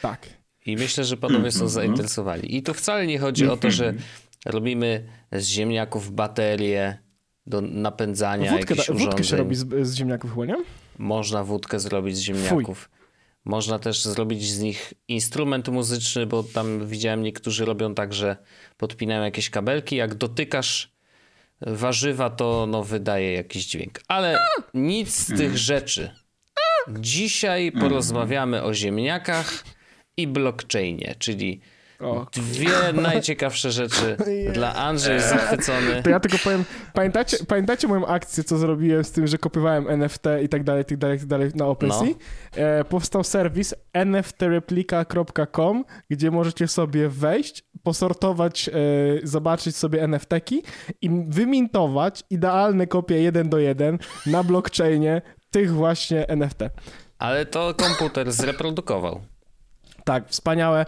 [0.03, 0.27] Tak.
[0.67, 2.57] I myślę, że panowie są zainteresowani.
[2.57, 3.95] I tu wcale nie chodzi o to, że
[4.47, 6.99] robimy z ziemniaków baterie
[7.49, 9.39] do napędzania Wódkę, jakichś da- wódkę się urządzeń.
[9.39, 10.57] robi z, z ziemniaków chyba, nie?
[10.99, 12.91] Można wódkę zrobić z ziemniaków.
[13.45, 18.37] Można też zrobić z nich instrument muzyczny, bo tam widziałem niektórzy robią tak, że
[18.77, 19.97] podpinają jakieś kabelki.
[19.97, 20.93] Jak dotykasz
[21.61, 24.01] warzywa, to no, wydaje jakiś dźwięk.
[24.09, 24.39] Ale
[24.75, 26.11] nic z tych rzeczy.
[27.01, 29.65] Dzisiaj porozmawiamy o ziemniakach
[30.17, 31.61] i blockchainie, czyli
[32.01, 32.27] O.
[32.33, 34.17] dwie najciekawsze rzeczy.
[34.53, 36.03] Dla Andrzej jest zachwycony.
[36.03, 40.23] To ja tylko powiem, pamiętacie, pamiętacie moją akcję, co zrobiłem z tym, że kopywałem NFT
[40.43, 42.15] i tak dalej, i tak dalej, i tak dalej na OpenSea?
[42.57, 48.73] E, powstał serwis nftreplika.com, gdzie możecie sobie wejść, posortować, e,
[49.23, 50.63] zobaczyć sobie NFT-ki
[51.03, 56.61] i wymintować idealne kopie 1 do 1 na blockchainie tych właśnie NFT.
[57.19, 59.21] Ale to komputer zreprodukował.
[60.05, 60.87] Tak, wspaniałe,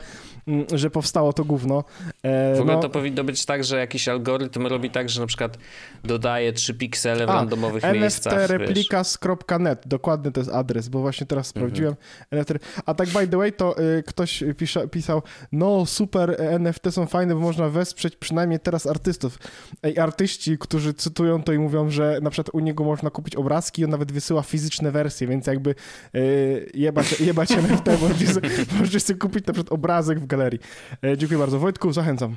[0.75, 1.85] że powstało to gówno.
[2.23, 5.27] E, W ogóle no, to powinno być tak, że jakiś algorytm robi tak, że na
[5.27, 5.59] przykład
[6.05, 8.33] dodaje 3 piksele w A, randomowych miejscach.
[8.33, 8.51] wiesz.
[8.51, 11.61] nftreplicas.net, dokładnie to jest adres, bo właśnie teraz Mhm.
[11.67, 11.95] sprawdziłem.
[12.31, 12.53] NFT.
[12.87, 15.23] A tak by the way, to y, ktoś pisza, pisał,
[15.53, 19.39] no super, NFT są fajne, bo można wesprzeć przynajmniej teraz artystów.
[19.83, 23.83] Ej, artyści, którzy cytują to i mówią, że na przykład u niego można kupić obrazki
[23.83, 25.75] i on nawet wysyła fizyczne wersje, więc jakby
[26.15, 30.61] y, jebać, jebać NFT, możecie sobie, możecie sobie kupić na przykład obrazek w galerii.
[31.05, 31.59] E, dziękuję bardzo.
[31.59, 32.37] Wojtku, zachęcam.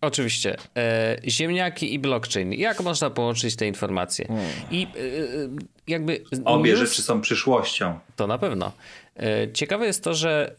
[0.00, 0.56] Oczywiście.
[0.76, 2.52] E, ziemniaki i blockchain.
[2.52, 4.26] Jak można połączyć te informacje?
[4.26, 4.46] Hmm.
[4.70, 5.48] I e, e,
[5.86, 6.24] jakby...
[6.44, 7.98] Obie news- rzeczy są przyszłością.
[8.16, 8.72] To na pewno.
[9.16, 10.54] E, Ciekawe jest to, że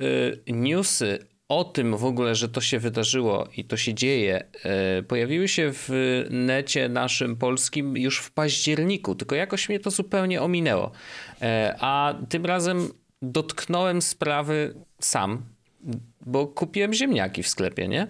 [0.47, 5.04] e, newsy o tym w ogóle, że to się wydarzyło i to się dzieje, e,
[5.04, 5.89] pojawiły się w
[6.30, 10.91] necie naszym polskim już w październiku, tylko jakoś mnie to zupełnie ominęło.
[11.41, 12.88] E, A tym razem
[13.22, 15.41] dotknąłem sprawy sam,
[16.25, 18.07] bo kupiłem ziemniaki w sklepie, nie?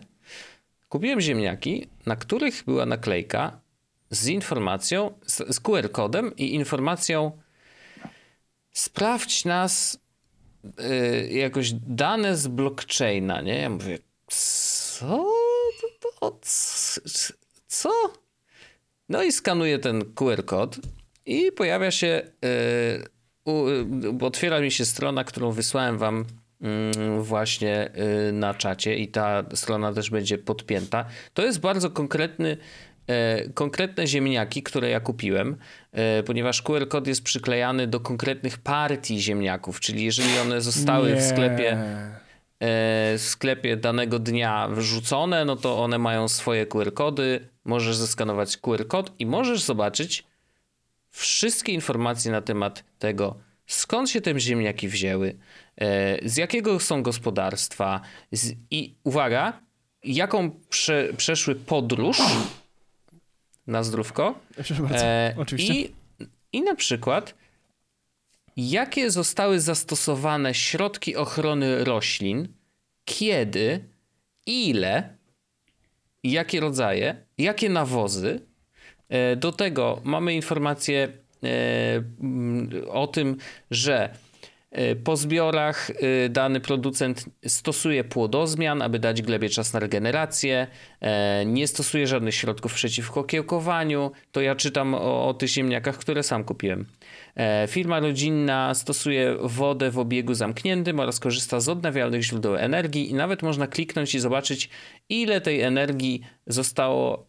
[0.90, 3.60] Kupiłem ziemniaki, na których była naklejka
[4.10, 7.32] z informacją, z, z QR-kodem i informacją
[8.72, 10.00] sprawdź nas
[10.66, 13.56] y, jakoś dane z blockchaina, nie?
[13.56, 15.26] Ja mówię, co?
[16.20, 17.34] To, c-
[17.68, 17.90] co?
[19.10, 20.78] No i skanuję ten QR-kod
[21.26, 23.06] i pojawia się, y,
[23.46, 26.26] u, y, otwiera mi się strona, którą wysłałem wam
[27.20, 27.92] właśnie
[28.30, 31.06] y, na czacie i ta strona też będzie podpięta.
[31.34, 32.58] To jest bardzo konkretny
[33.08, 35.58] e, konkretne ziemniaki, które ja kupiłem,
[35.92, 41.22] e, ponieważ QR-kod jest przyklejany do konkretnych partii ziemniaków, czyli jeżeli one zostały w Nie.
[41.22, 41.78] sklepie e,
[43.18, 47.48] w sklepie danego dnia wrzucone, no to one mają swoje QR-kody.
[47.66, 50.24] Możesz zeskanować QR-kod i możesz zobaczyć
[51.12, 53.36] wszystkie informacje na temat tego,
[53.74, 55.36] skąd się te ziemniaki wzięły,
[55.78, 58.02] e, z jakiego są gospodarstwa?
[58.32, 59.62] Z, i uwaga,
[60.04, 62.22] jaką prze, przeszły podróż?
[63.68, 64.40] Na zdrówko.
[64.92, 65.74] E, Oczywiście.
[65.74, 65.94] I,
[66.54, 67.36] I na przykład,
[68.58, 72.48] jakie zostały zastosowane środki ochrony roślin,
[73.06, 73.84] kiedy,
[74.46, 75.18] ile,
[76.24, 78.42] jakie rodzaje, jakie nawozy.
[79.10, 81.22] E, Do tego mamy informację e, mm,
[82.88, 83.38] o tym,
[83.72, 84.14] że
[84.72, 90.68] e, po zbiorach e, dany producent stosuje płodozmian, aby dać glebie czas na regenerację.
[91.02, 94.12] E, Nie stosuje żadnych środków przeciwko kiełkowaniu.
[94.32, 96.86] To ja czytam o, o tych ziemniakach, które sam kupiłem.
[97.36, 103.14] E, Firma rodzinna stosuje wodę w obiegu zamkniętym oraz korzysta z odnawialnych źródeł energii i
[103.14, 104.70] nawet można kliknąć i zobaczyć,
[105.10, 107.28] ile tej energii zostało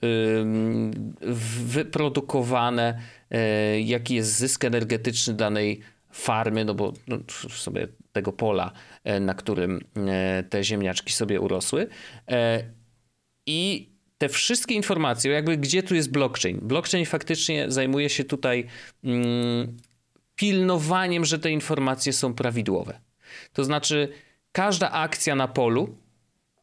[1.65, 2.99] wyprodukowane,
[3.31, 5.81] e, jaki jest zysk energetyczny danej
[6.11, 7.19] farmy, no bo no,
[7.51, 8.73] sobie tego pola,
[9.05, 9.81] e, na którym
[10.51, 11.87] te ziemniaczki sobie urosły.
[13.47, 16.59] I te wszystkie informacje, jakby gdzie tu jest blockchain.
[16.63, 18.67] Blockchain faktycznie zajmuje się tutaj
[19.05, 19.77] mm,
[20.43, 23.01] pilnowaniem, że te informacje są prawidłowe.
[23.53, 24.09] To znaczy,
[24.53, 25.99] każda akcja na polu,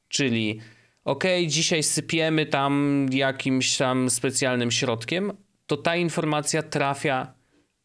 [0.08, 0.60] czyli
[1.06, 5.32] ok, dzisiaj sypiemy tam jakimś tam specjalnym środkiem,
[5.68, 7.34] to ta informacja trafia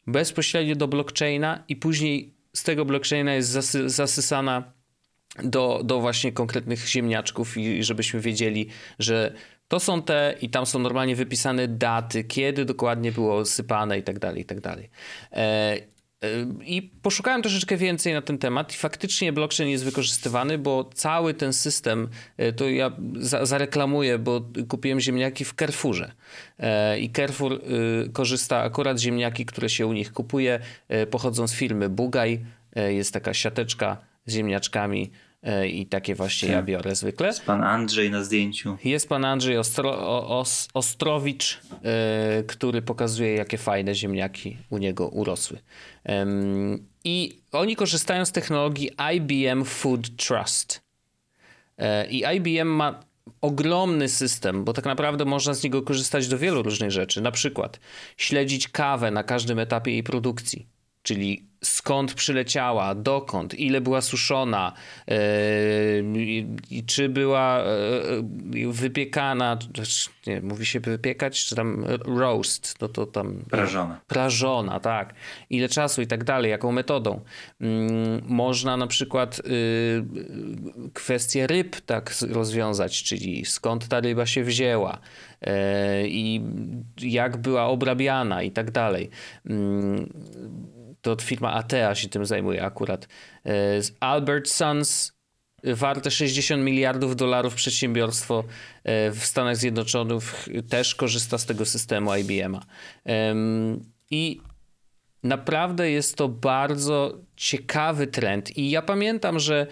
[0.07, 4.73] bezpośrednio do blockchaina i później z tego blockchaina jest zasy zasysana
[5.43, 8.69] do, do właśnie konkretnych ziemniaczków i żebyśmy wiedzieli,
[8.99, 9.35] że
[9.69, 14.19] to są te i tam są normalnie wypisane daty, kiedy dokładnie było sypane i tak
[14.19, 14.91] dalej, i tak dalej.
[15.33, 15.95] E,
[16.65, 21.53] i poszukałem troszeczkę więcej na ten temat i faktycznie blockchain jest wykorzystywany, bo cały ten
[21.53, 22.93] system, e, to ja
[23.43, 26.13] zareklamuję, bo kupiłem ziemniaki w Carrefourze
[26.59, 27.59] e, i Carrefour e,
[28.09, 30.61] korzysta akurat ziemniaki, które się u nich kupuje,
[31.11, 32.45] pochodzą z firmy Bugaj,
[32.89, 33.97] jest taka siateczka
[34.27, 35.34] z ziemniaczkami E,
[35.69, 36.65] i takie właśnie ja tak.
[36.65, 37.27] biorę zwykle.
[37.27, 38.77] Jest pan Andrzej na zdjęciu.
[38.85, 45.59] Jest pan Andrzej Ostro, Os, Ostrowicz, yy, który pokazuje, jakie fajne ziemniaki u niego urosły.
[47.05, 50.83] I oni korzystają z technologii IBM Food Trust.
[51.79, 53.01] Yy, I IBM ma
[53.41, 57.21] ogromny system, bo tak naprawdę można z niego korzystać do wielu różnych rzeczy.
[57.21, 57.81] Na przykład
[58.17, 60.75] śledzić kawę na każdym etapie jej produkcji
[61.05, 64.73] czyli skąd przyleciała, dokąd, ile była suszona,
[65.09, 67.65] yy, czy była
[68.55, 69.59] yy, wypiekana,
[70.27, 73.45] nie, mówi się wypiekać, czy tam roast, no to tam...
[73.51, 74.01] Prażona.
[74.09, 75.15] Prażona, tak.
[75.51, 77.21] Ile czasu i tak dalej, jaką metodą.
[77.61, 77.69] Yy,
[78.27, 84.99] można na przykład yy, kwestię ryb tak rozwiązać, czyli skąd ta ryba się wzięła
[85.41, 85.49] yy,
[86.09, 86.43] i
[87.01, 89.11] jak była obrabiana i tak dalej
[91.05, 93.09] to firma Atea się tym zajmuje akurat.
[93.47, 93.51] E,
[94.01, 95.13] Albert Sons,
[95.65, 98.45] warte 60 miliardów dolarów przedsiębiorstwo
[98.85, 102.61] e, w Stanach Zjednoczonych też korzysta z tego systemu IBM-a.
[104.11, 104.41] I
[105.23, 108.59] naprawdę jest to bardzo ciekawy trend.
[108.59, 109.67] I ja pamiętam, że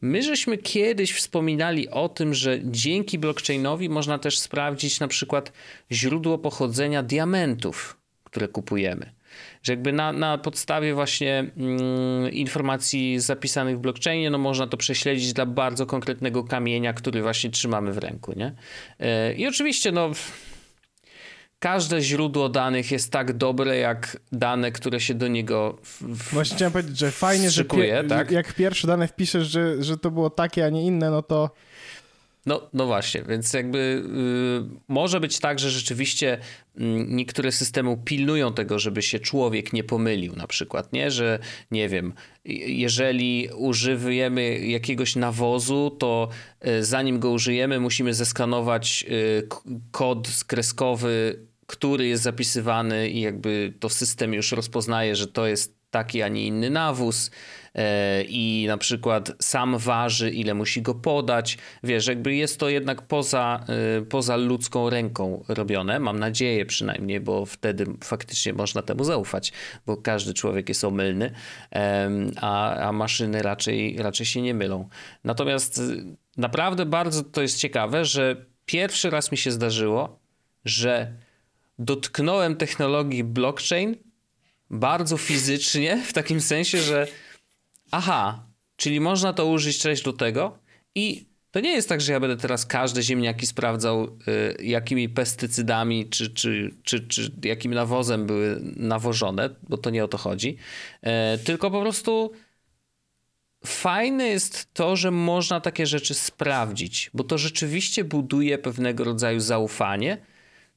[0.00, 5.52] my żeśmy kiedyś wspominali o tym, że dzięki blockchainowi można też sprawdzić na przykład
[5.92, 9.14] źródło pochodzenia diamentów, które kupujemy
[9.64, 15.32] że jakby na, na podstawie właśnie mm, informacji zapisanych w blockchainie, no można to prześledzić
[15.32, 18.54] dla bardzo konkretnego kamienia, który właśnie trzymamy w ręku, nie?
[18.98, 20.10] Yy, I oczywiście, no
[21.58, 25.78] każde źródło danych jest tak dobre, jak dane, które się do niego.
[25.82, 28.30] W, Właśnie chciałem powiedzieć, że fajnie, że pie tak?
[28.30, 31.50] jak pierwsze dane wpiszesz, że, że to było takie, a nie inne, no to.
[32.46, 34.02] No, no właśnie, więc jakby
[34.68, 36.38] yy, może być tak, że rzeczywiście
[36.76, 41.10] yy, niektóre systemy pilnują tego, żeby się człowiek nie pomylił, na przykład, nie?
[41.10, 41.38] Że
[41.70, 42.12] nie wiem,
[42.44, 46.28] jeżeli używamy jakiegoś nawozu, to
[46.64, 49.48] yy, zanim go użyjemy, musimy zeskanować y,
[49.90, 56.22] kod skreskowy, który jest zapisywany i jakby to system już rozpoznaje, że to jest taki,
[56.22, 57.30] a nie inny nawóz
[57.74, 61.58] e, i na przykład sam waży, ile musi go podać.
[61.82, 63.64] Wiesz, jakby jest to jednak poza,
[63.98, 69.52] e, poza ludzką ręką robione, mam nadzieję przynajmniej, bo wtedy faktycznie można temu zaufać,
[69.86, 71.30] bo każdy człowiek jest omylny,
[72.40, 74.88] a, a maszyny raczej, raczej się nie mylą.
[75.24, 75.82] Natomiast e,
[76.36, 78.36] naprawdę bardzo to jest ciekawe, że
[78.66, 80.18] pierwszy raz mi się zdarzyło,
[80.64, 81.12] że
[81.78, 83.96] dotknąłem technologii blockchain
[84.74, 87.06] bardzo fizycznie, w takim sensie, że
[87.90, 88.46] aha,
[88.76, 90.58] czyli można to użyć też do tego
[90.94, 94.04] i to nie jest tak, że ja będę teraz każde ziemniaki sprawdzał,
[94.58, 100.08] y, jakimi pestycydami czy, czy, czy, czy jakim nawozem były nawożone, bo to nie o
[100.08, 100.56] to chodzi.
[101.34, 102.32] Y, tylko po prostu
[103.66, 110.18] fajne jest to, że można takie rzeczy sprawdzić, bo to rzeczywiście buduje pewnego rodzaju zaufanie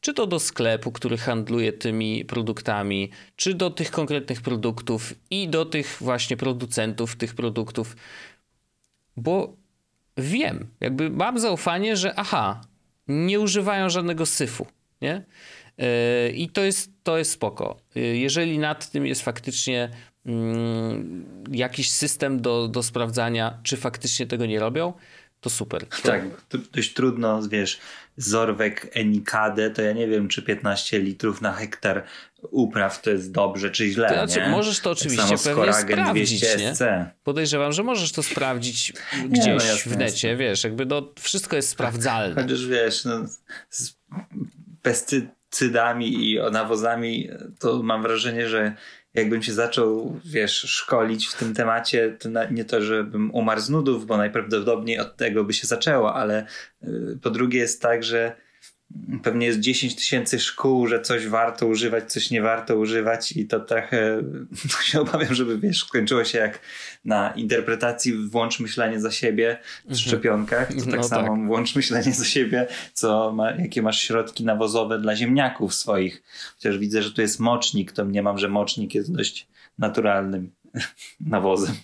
[0.01, 5.65] czy to do sklepu, który handluje tymi produktami, czy do tych konkretnych produktów i do
[5.65, 7.95] tych właśnie producentów tych produktów,
[9.17, 9.55] bo
[10.17, 12.61] wiem, jakby mam zaufanie, że aha,
[13.07, 14.67] nie używają żadnego syfu,
[15.01, 15.25] nie?
[15.77, 17.77] Yy, I to jest, to jest spoko.
[17.95, 19.89] Yy, jeżeli nad tym jest faktycznie
[20.25, 24.93] mm, jakiś system do, do sprawdzania, czy faktycznie tego nie robią,
[25.41, 25.85] to super.
[25.85, 26.01] To...
[26.01, 26.23] Tak,
[26.73, 27.79] dość trudno, wiesz,
[28.17, 32.03] Zorwek Enikade, to ja nie wiem, czy 15 litrów na hektar
[32.51, 34.07] upraw to jest dobrze, czy źle.
[34.07, 34.49] To znaczy, nie?
[34.49, 36.41] Możesz to tak oczywiście tak pewnie sprawdzić.
[36.41, 37.11] Nie?
[37.23, 38.93] Podejrzewam, że możesz to sprawdzić
[39.29, 40.45] gdzieś nie, no jasne, w necie, jasne.
[40.45, 42.41] wiesz, jakby no, wszystko jest sprawdzalne.
[42.41, 43.25] Chociaż wiesz, no,
[43.69, 43.97] z
[44.81, 47.29] pestycydami i nawozami,
[47.59, 48.75] to mam wrażenie, że
[49.13, 54.05] jakbym się zaczął, wiesz, szkolić w tym temacie, to nie to, żebym umarł z nudów,
[54.05, 56.45] bo najprawdopodobniej od tego by się zaczęło, ale
[56.83, 58.35] y, po drugie jest tak, że
[59.23, 63.59] pewnie jest 10 tysięcy szkół, że coś warto używać, coś nie warto używać i to
[63.59, 64.21] trochę
[64.85, 66.59] się obawiam, żeby wiesz, skończyło się jak
[67.05, 69.99] na interpretacji włącz myślenie za siebie w Mhm.
[69.99, 71.45] szczepionkach, to tak No samo tak.
[71.47, 76.23] włącz myślenie za siebie, co ma, jakie masz środki nawozowe dla ziemniaków swoich.
[76.55, 80.51] Chociaż widzę, że tu jest mocznik, to mniemam, że mocznik jest dość naturalnym
[81.19, 81.75] nawozem.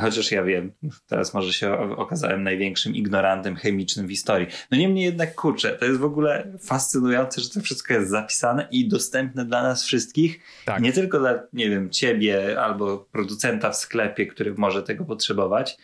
[0.00, 0.72] Chociaż ja wiem,
[1.06, 4.46] teraz może się okazałem największym ignorantem chemicznym w historii.
[4.70, 8.88] No niemniej jednak, kurczę, to jest w ogóle fascynujące, że to wszystko jest zapisane i
[8.88, 10.40] dostępne dla nas wszystkich.
[10.64, 10.82] Tak.
[10.82, 15.76] Nie tylko dla, nie wiem, ciebie albo producenta w sklepie, który może tego potrzebować,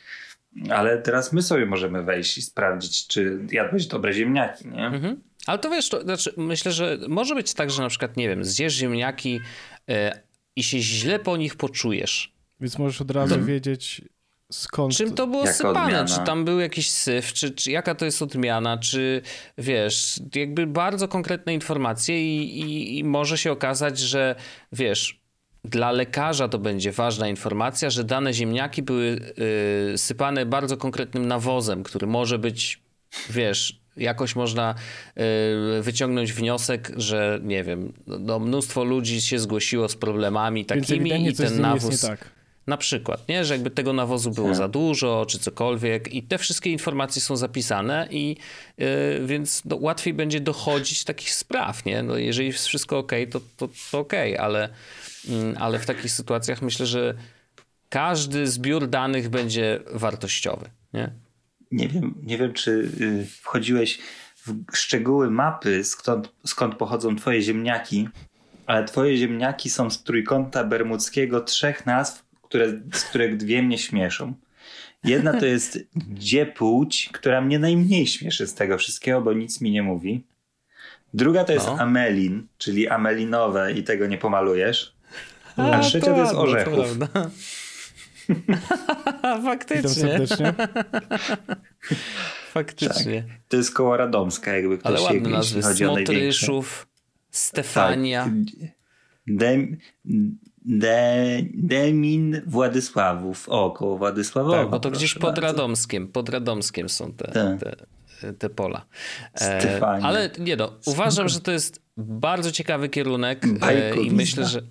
[0.71, 4.87] ale teraz my sobie możemy wejść i sprawdzić, czy jadłeś dobre ziemniaki, nie?
[4.87, 5.21] Mhm.
[5.47, 8.45] Ale to wiesz, to znaczy, myślę, że może być tak, że na przykład, nie wiem,
[8.45, 9.41] zjesz ziemniaki
[9.89, 10.23] e,
[10.57, 12.33] i się źle po nich poczujesz.
[12.63, 14.03] Więc możesz od razu wiedzieć
[14.51, 14.95] skąd...
[14.95, 15.81] Czym to było Jaka sypane?
[15.81, 16.09] odmiana?
[16.09, 17.33] Czy tam był jakiś syf?
[17.33, 18.79] Czy, czy jaka to jest odmiana?
[18.79, 19.23] Czy
[19.59, 24.35] wiesz, jakby bardzo konkretne informacje i, i, i może się okazać, że
[24.73, 25.21] wiesz,
[25.65, 29.21] dla lekarza to będzie ważna informacja, że dane ziemniaki były
[29.95, 32.83] y, sypane bardzo konkretnym nawozem, który może być,
[33.31, 34.75] wiesz, jakoś można
[35.79, 41.29] y, wyciągnąć wniosek, że nie wiem, no, mnóstwo ludzi się zgłosiło z problemami Więc takimi
[41.29, 41.91] i coś z ten nawóz...
[41.91, 42.42] jest nie tak.
[42.67, 43.45] Na przykład, nie?
[43.45, 44.57] że jakby tego nawozu było Tak.
[44.57, 48.37] za dużo, czy cokolwiek, i te wszystkie informacje są zapisane, i
[48.79, 48.87] yy,
[49.27, 51.85] więc łatwiej będzie dochodzić takich spraw.
[51.85, 52.03] Nie?
[52.03, 54.69] No, jeżeli jest wszystko ok, to, to, to ok, ale,
[55.29, 57.15] mm, ale w takich sytuacjach myślę, że
[57.89, 60.71] każdy zbiór danych będzie wartościowy.
[60.93, 61.13] Nie?
[61.71, 63.99] Nie wiem, nie wiem, czy y, wchodziłeś
[64.47, 68.09] w szczegóły mapy, skąd, skąd pochodzą twoje ziemniaki,
[68.67, 74.35] ale twoje ziemniaki są z trójkąta bermudzkiego trzech nazw, które, z których dwie mnie śmieszą.
[75.05, 75.79] Jedna to jest
[76.09, 80.25] dziepłć, która mnie najmniej śmieszy z tego wszystkiego, bo nic mi nie mówi.
[81.15, 81.79] Druga to jest No.
[81.81, 84.97] amelin, czyli amelinowe i tego nie pomalujesz.
[85.57, 86.75] A, trzecia to jest orzechów.
[86.99, 87.31] prawda.
[89.45, 90.21] Faktycznie,
[92.53, 93.25] faktycznie.
[93.49, 95.63] To jest koło Radomska, jakby ktoś Ale się, ładne nazwy.
[95.63, 96.13] chodzi o największe.
[96.15, 96.87] Smotyryszów,
[97.31, 98.25] Stefania.
[98.25, 98.33] Tak.
[99.27, 99.77] Dem,
[100.65, 103.49] de, Demin Władysławów.
[103.49, 104.59] O, koło Władysławowa.
[104.59, 105.41] Tak, bo to gdzieś pod bardzo.
[105.41, 107.61] Radomskiem, pod Radomskiem są te, Tak.
[108.21, 108.87] te, te pola.
[109.41, 114.63] E, ale nie no, uważam, że to jest bardzo ciekawy kierunek e, i myślę, że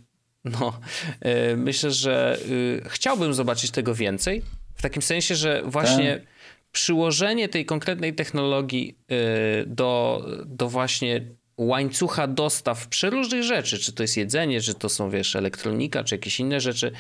[0.46, 0.80] no,
[1.20, 4.42] e, myślę, że y, chciałbym zobaczyć tego więcej.
[4.76, 6.28] W takim sensie, że właśnie Tak.
[6.72, 11.26] przyłożenie tej konkretnej technologii y, do, do właśnie
[11.66, 16.40] łańcucha dostaw przeróżnych rzeczy, czy to jest jedzenie, czy to są, wiesz, elektronika, czy jakieś
[16.40, 16.92] inne rzeczy,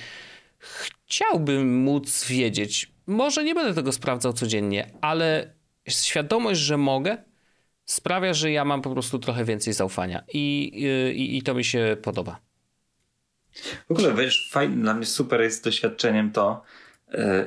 [0.59, 2.91] chciałbym móc wiedzieć.
[3.07, 5.53] Może nie będę tego sprawdzał codziennie, ale
[5.89, 7.17] świadomość, że mogę,
[7.85, 10.71] sprawia, że ja mam po prostu trochę więcej zaufania i,
[11.15, 12.39] i, i to mi się podoba.
[13.87, 16.63] W ogóle wiesz, fajne, dla mnie super jest doświadczeniem to,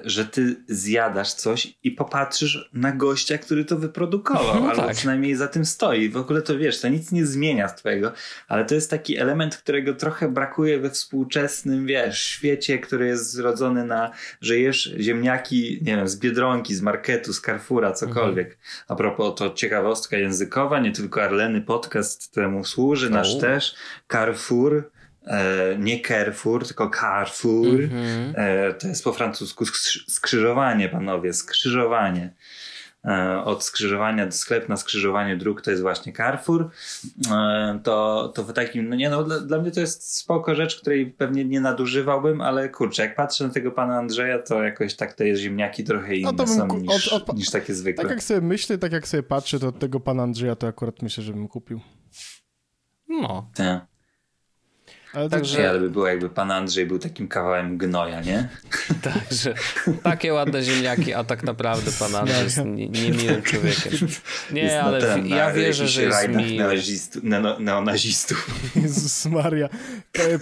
[0.05, 4.97] że ty zjadasz coś i popatrzysz na gościa, który to wyprodukował, No albo tak.
[4.97, 6.09] przynajmniej za tym stoi.
[6.09, 8.13] W ogóle to wiesz, to nic nie zmienia z twojego,
[8.49, 13.85] ale to jest taki element, którego trochę brakuje we współczesnym, wiesz, świecie, który jest zrodzony
[13.85, 14.11] na,
[14.41, 18.47] że jesz ziemniaki, nie wiem, z Biedronki, z marketu, z Carrefoura, cokolwiek.
[18.47, 18.65] Mhm.
[18.89, 23.41] A propos, to ciekawostka językowa, nie tylko Arleny podcast temu służy, nasz O.
[23.41, 23.75] też,
[24.13, 24.83] Carrefour, e,
[25.79, 27.81] nie Carrefour, tylko Carrefour.
[27.83, 28.35] Mhm.
[28.37, 32.35] E, to jest po francusku skrzy- skrzyżowanie, panowie, skrzyżowanie.
[33.05, 36.71] E, od skrzyżowania do sklepu na skrzyżowaniu dróg to jest właśnie Carrefour.
[37.31, 40.81] E, to, to w takim, no nie no, dla, dla mnie to jest spoko rzecz,
[40.81, 45.13] której pewnie nie nadużywałbym, ale kurczę, jak patrzę na tego pana Andrzeja, to jakoś tak
[45.15, 48.03] te ziemniaki trochę inne No to bym są niż, od- od- niż takie zwykłe.
[48.05, 51.03] Tak jak sobie myślę, tak jak sobie patrzę, to od tego pana Andrzeja to akurat
[51.03, 51.81] myślę, że bym kupił.
[53.09, 53.87] No, Tak.
[55.15, 58.49] Ale Także- tak, Ale by było jakby pan Andrzej był takim kawałem gnoja, nie?
[59.03, 59.55] także
[60.03, 63.93] takie ładne ziemniaki, a tak naprawdę pan Andrzej jest nie- niemiłym człowiekiem.
[64.51, 66.75] Nie, Jest na ale ten, ja wierzę, że jest miły.
[67.61, 68.51] neonazistów.
[68.83, 69.69] Jezus Maria.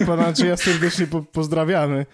[0.07, 2.05] Pana Andrzeja serdecznie po pozdrawiamy.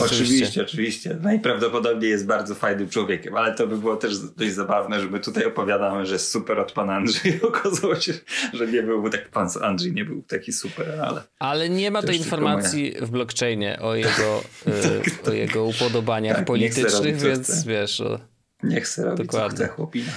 [0.00, 1.16] Oczywiście, oczywiście.
[1.22, 5.44] Najprawdopodobniej jest bardzo fajnym człowiekiem, ale to by było też dość zabawne, że my tutaj
[5.44, 7.34] opowiadamy, że jest super od pana Andrzeja.
[7.42, 8.12] Okazało się,
[8.52, 12.06] że nie był tak, pan Andrzej nie był taki super, ale Ale nie ma To
[12.06, 17.48] tej informacji w blockchainie o jego, y, o jego upodobaniach Tak, niech se politycznych, więc
[17.48, 17.68] chce.
[17.68, 18.20] wiesz, o,
[18.62, 19.58] niech se robi Dokładnie.
[19.58, 20.12] co chce chłopina.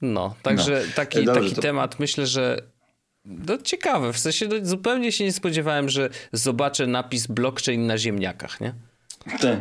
[0.00, 0.34] no.
[0.42, 2.56] Także taki, Dobrze, taki to- temat myślę, że
[3.24, 4.12] no, ciekawe.
[4.12, 8.74] W sensie no, zupełnie się nie spodziewałem, że zobaczę napis blockchain na ziemniakach, nie?
[9.40, 9.58] Tak.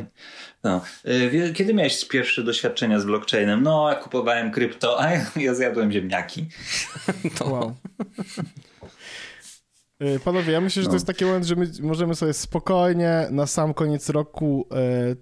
[0.64, 0.82] No.
[1.06, 3.64] Y, Kiedy miałeś pierwsze doświadczenia z blockchainem?
[3.64, 6.46] No, ja kupowałem krypto, a ja, ja zjadłem ziemniaki.
[7.46, 7.76] Wow.
[10.04, 10.96] Y, Panowie, ja myślę, że to No.
[10.96, 15.16] jest taki moment, że my możemy sobie spokojnie na sam koniec roku, e,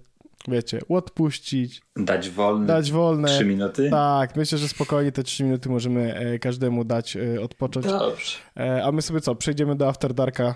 [0.48, 3.28] wiecie, odpuścić, Dać wolne dać wolne.
[3.28, 3.88] trzy minuty?
[3.90, 7.86] Tak, myślę, że spokojnie te 3 minuty możemy e, każdemu dać e, odpocząć.
[7.86, 8.36] Dobrze.
[8.56, 10.54] E, a my sobie co, przejdziemy do After Darka.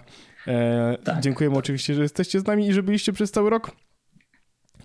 [0.49, 1.21] E, Tak.
[1.21, 3.71] Dziękujemy oczywiście, że jesteście z nami i że byliście przez cały rok.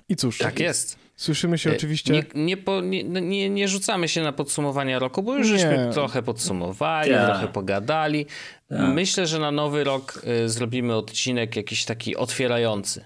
[0.10, 1.00] I cóż, Tak jest.
[1.18, 2.14] Słyszymy się E, oczywiście.
[2.14, 6.24] Nie, nie, po, nie, nie, nie rzucamy się na podsumowanie roku, bo już żeśmy trochę
[6.24, 7.30] podsumowali, Tak.
[7.30, 8.26] trochę pogadali.
[8.70, 8.80] Tak.
[8.80, 13.06] Myślę, że na nowy rok y, zrobimy odcinek jakiś taki otwierający.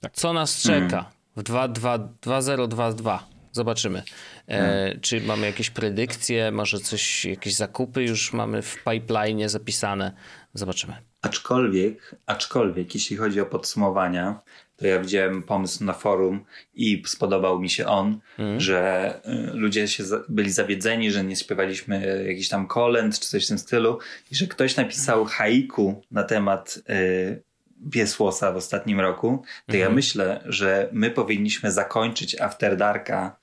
[0.00, 0.12] Tak.
[0.12, 3.26] Co nas czeka w 2, 2, 2022?
[3.52, 4.02] Zobaczymy.
[4.48, 10.12] E, czy mamy jakieś predykcje, może coś, jakieś zakupy już mamy w pipeline zapisane.
[10.54, 10.94] Zobaczymy.
[11.22, 14.40] Aczkolwiek, aczkolwiek, jeśli chodzi o podsumowania,
[14.82, 18.20] to ja widziałem pomysł na forum i spodobał mi się on,
[18.60, 23.44] że y, ludzie się za, byli zawiedzeni, że nie śpiewaliśmy jakiś tam kolęd czy coś
[23.44, 23.98] w tym stylu
[24.30, 27.42] i że ktoś napisał haiku na temat y,
[27.86, 33.36] Biesłosa w ostatnim roku, to ja myślę, że my powinniśmy zakończyć After Darka,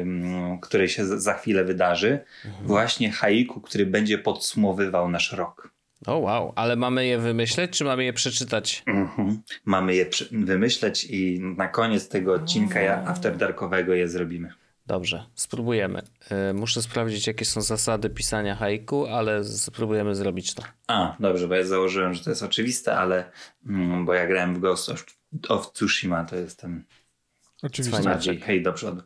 [0.00, 2.18] ym, który się za- za chwilę wydarzy,
[2.62, 5.70] właśnie haiku, który będzie podsumowywał nasz rok.
[6.06, 8.82] O wow, ale mamy je wymyśleć, czy mamy je przeczytać?
[8.86, 9.42] Mhm.
[9.64, 14.52] Mamy je przy- wymyśleć i na koniec tego odcinka ja- After Darkowego je zrobimy.
[14.86, 16.02] Dobrze, spróbujemy.
[16.30, 20.62] E, Muszę sprawdzić, jakie są zasady pisania haiku, ale spróbujemy zrobić to.
[20.86, 23.30] A, dobrze, bo ja założyłem, że to jest oczywiste, ale
[23.66, 25.04] mm, bo ja grałem w Ghost of,
[25.48, 26.84] of Tsushima, to jestem
[27.62, 28.02] Oczywiście.
[28.02, 29.02] bardziej hej do przodu.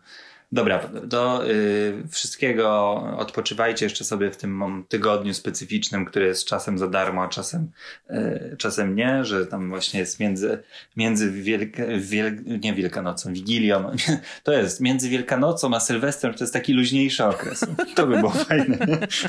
[0.55, 6.89] Dobra, do y, wszystkiego odpoczywajcie jeszcze sobie w tym tygodniu specyficznym, który jest czasem za
[6.89, 7.71] darmo, a czasem,
[8.11, 10.63] y, czasem nie, że tam właśnie jest między,
[10.97, 13.91] między wielka, wiel, nie Wielkanocą, Wigilią.
[14.43, 17.67] To jest między Wielkanocą a Sylwestrem, to jest taki luźniejszy okres.
[17.97, 18.79] To by było fajne.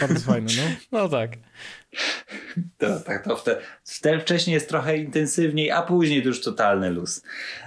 [0.02, 1.00] Bardzo fajne, no.
[1.00, 1.32] No tak.
[2.78, 7.22] To, tak, to wte, wte, wcześniej jest trochę intensywniej, a później to już totalny luz.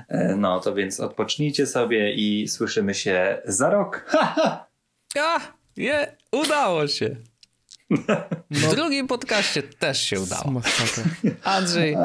[0.09, 4.05] E, No to więc odpocznijcie sobie i słyszymy się za rok.
[4.09, 4.66] Ha, ha!
[5.18, 5.41] A,
[5.76, 7.16] je, udało się.
[8.51, 10.51] W drugim podcaście też się udało.
[10.51, 11.05] Masakra.
[11.45, 11.97] Andrzej,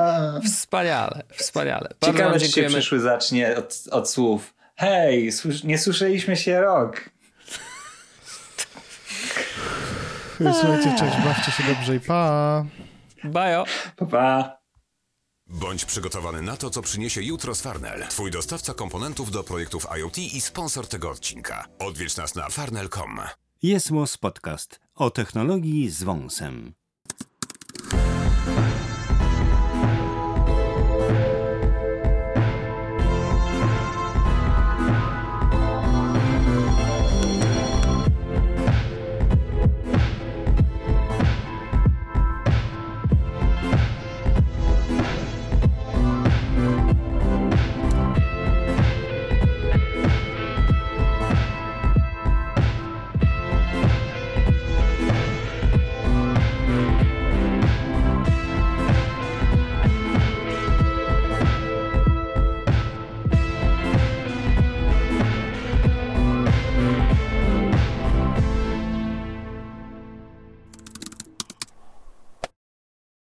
[0.45, 1.89] wspaniale, wspaniale.
[2.01, 5.31] Bardzo Ciekawe, czy się przyszły zacznie od, od słów hej,
[5.63, 7.09] nie słyszeliśmy się rok.
[10.51, 12.65] Słuchajcie, cześć, bawcie się dobrze i pa.
[13.23, 13.65] Bajo.
[13.95, 14.57] Pa, pa.
[15.47, 20.17] Bądź przygotowany na to, co przyniesie jutro z Farnell, twój dostawca komponentów do projektów IoT
[20.17, 21.65] i sponsor tego odcinka.
[21.79, 23.19] Odwiedź nas na farnell.com.
[23.61, 23.89] Jest
[24.19, 26.73] Podcast o technologii z wąsem.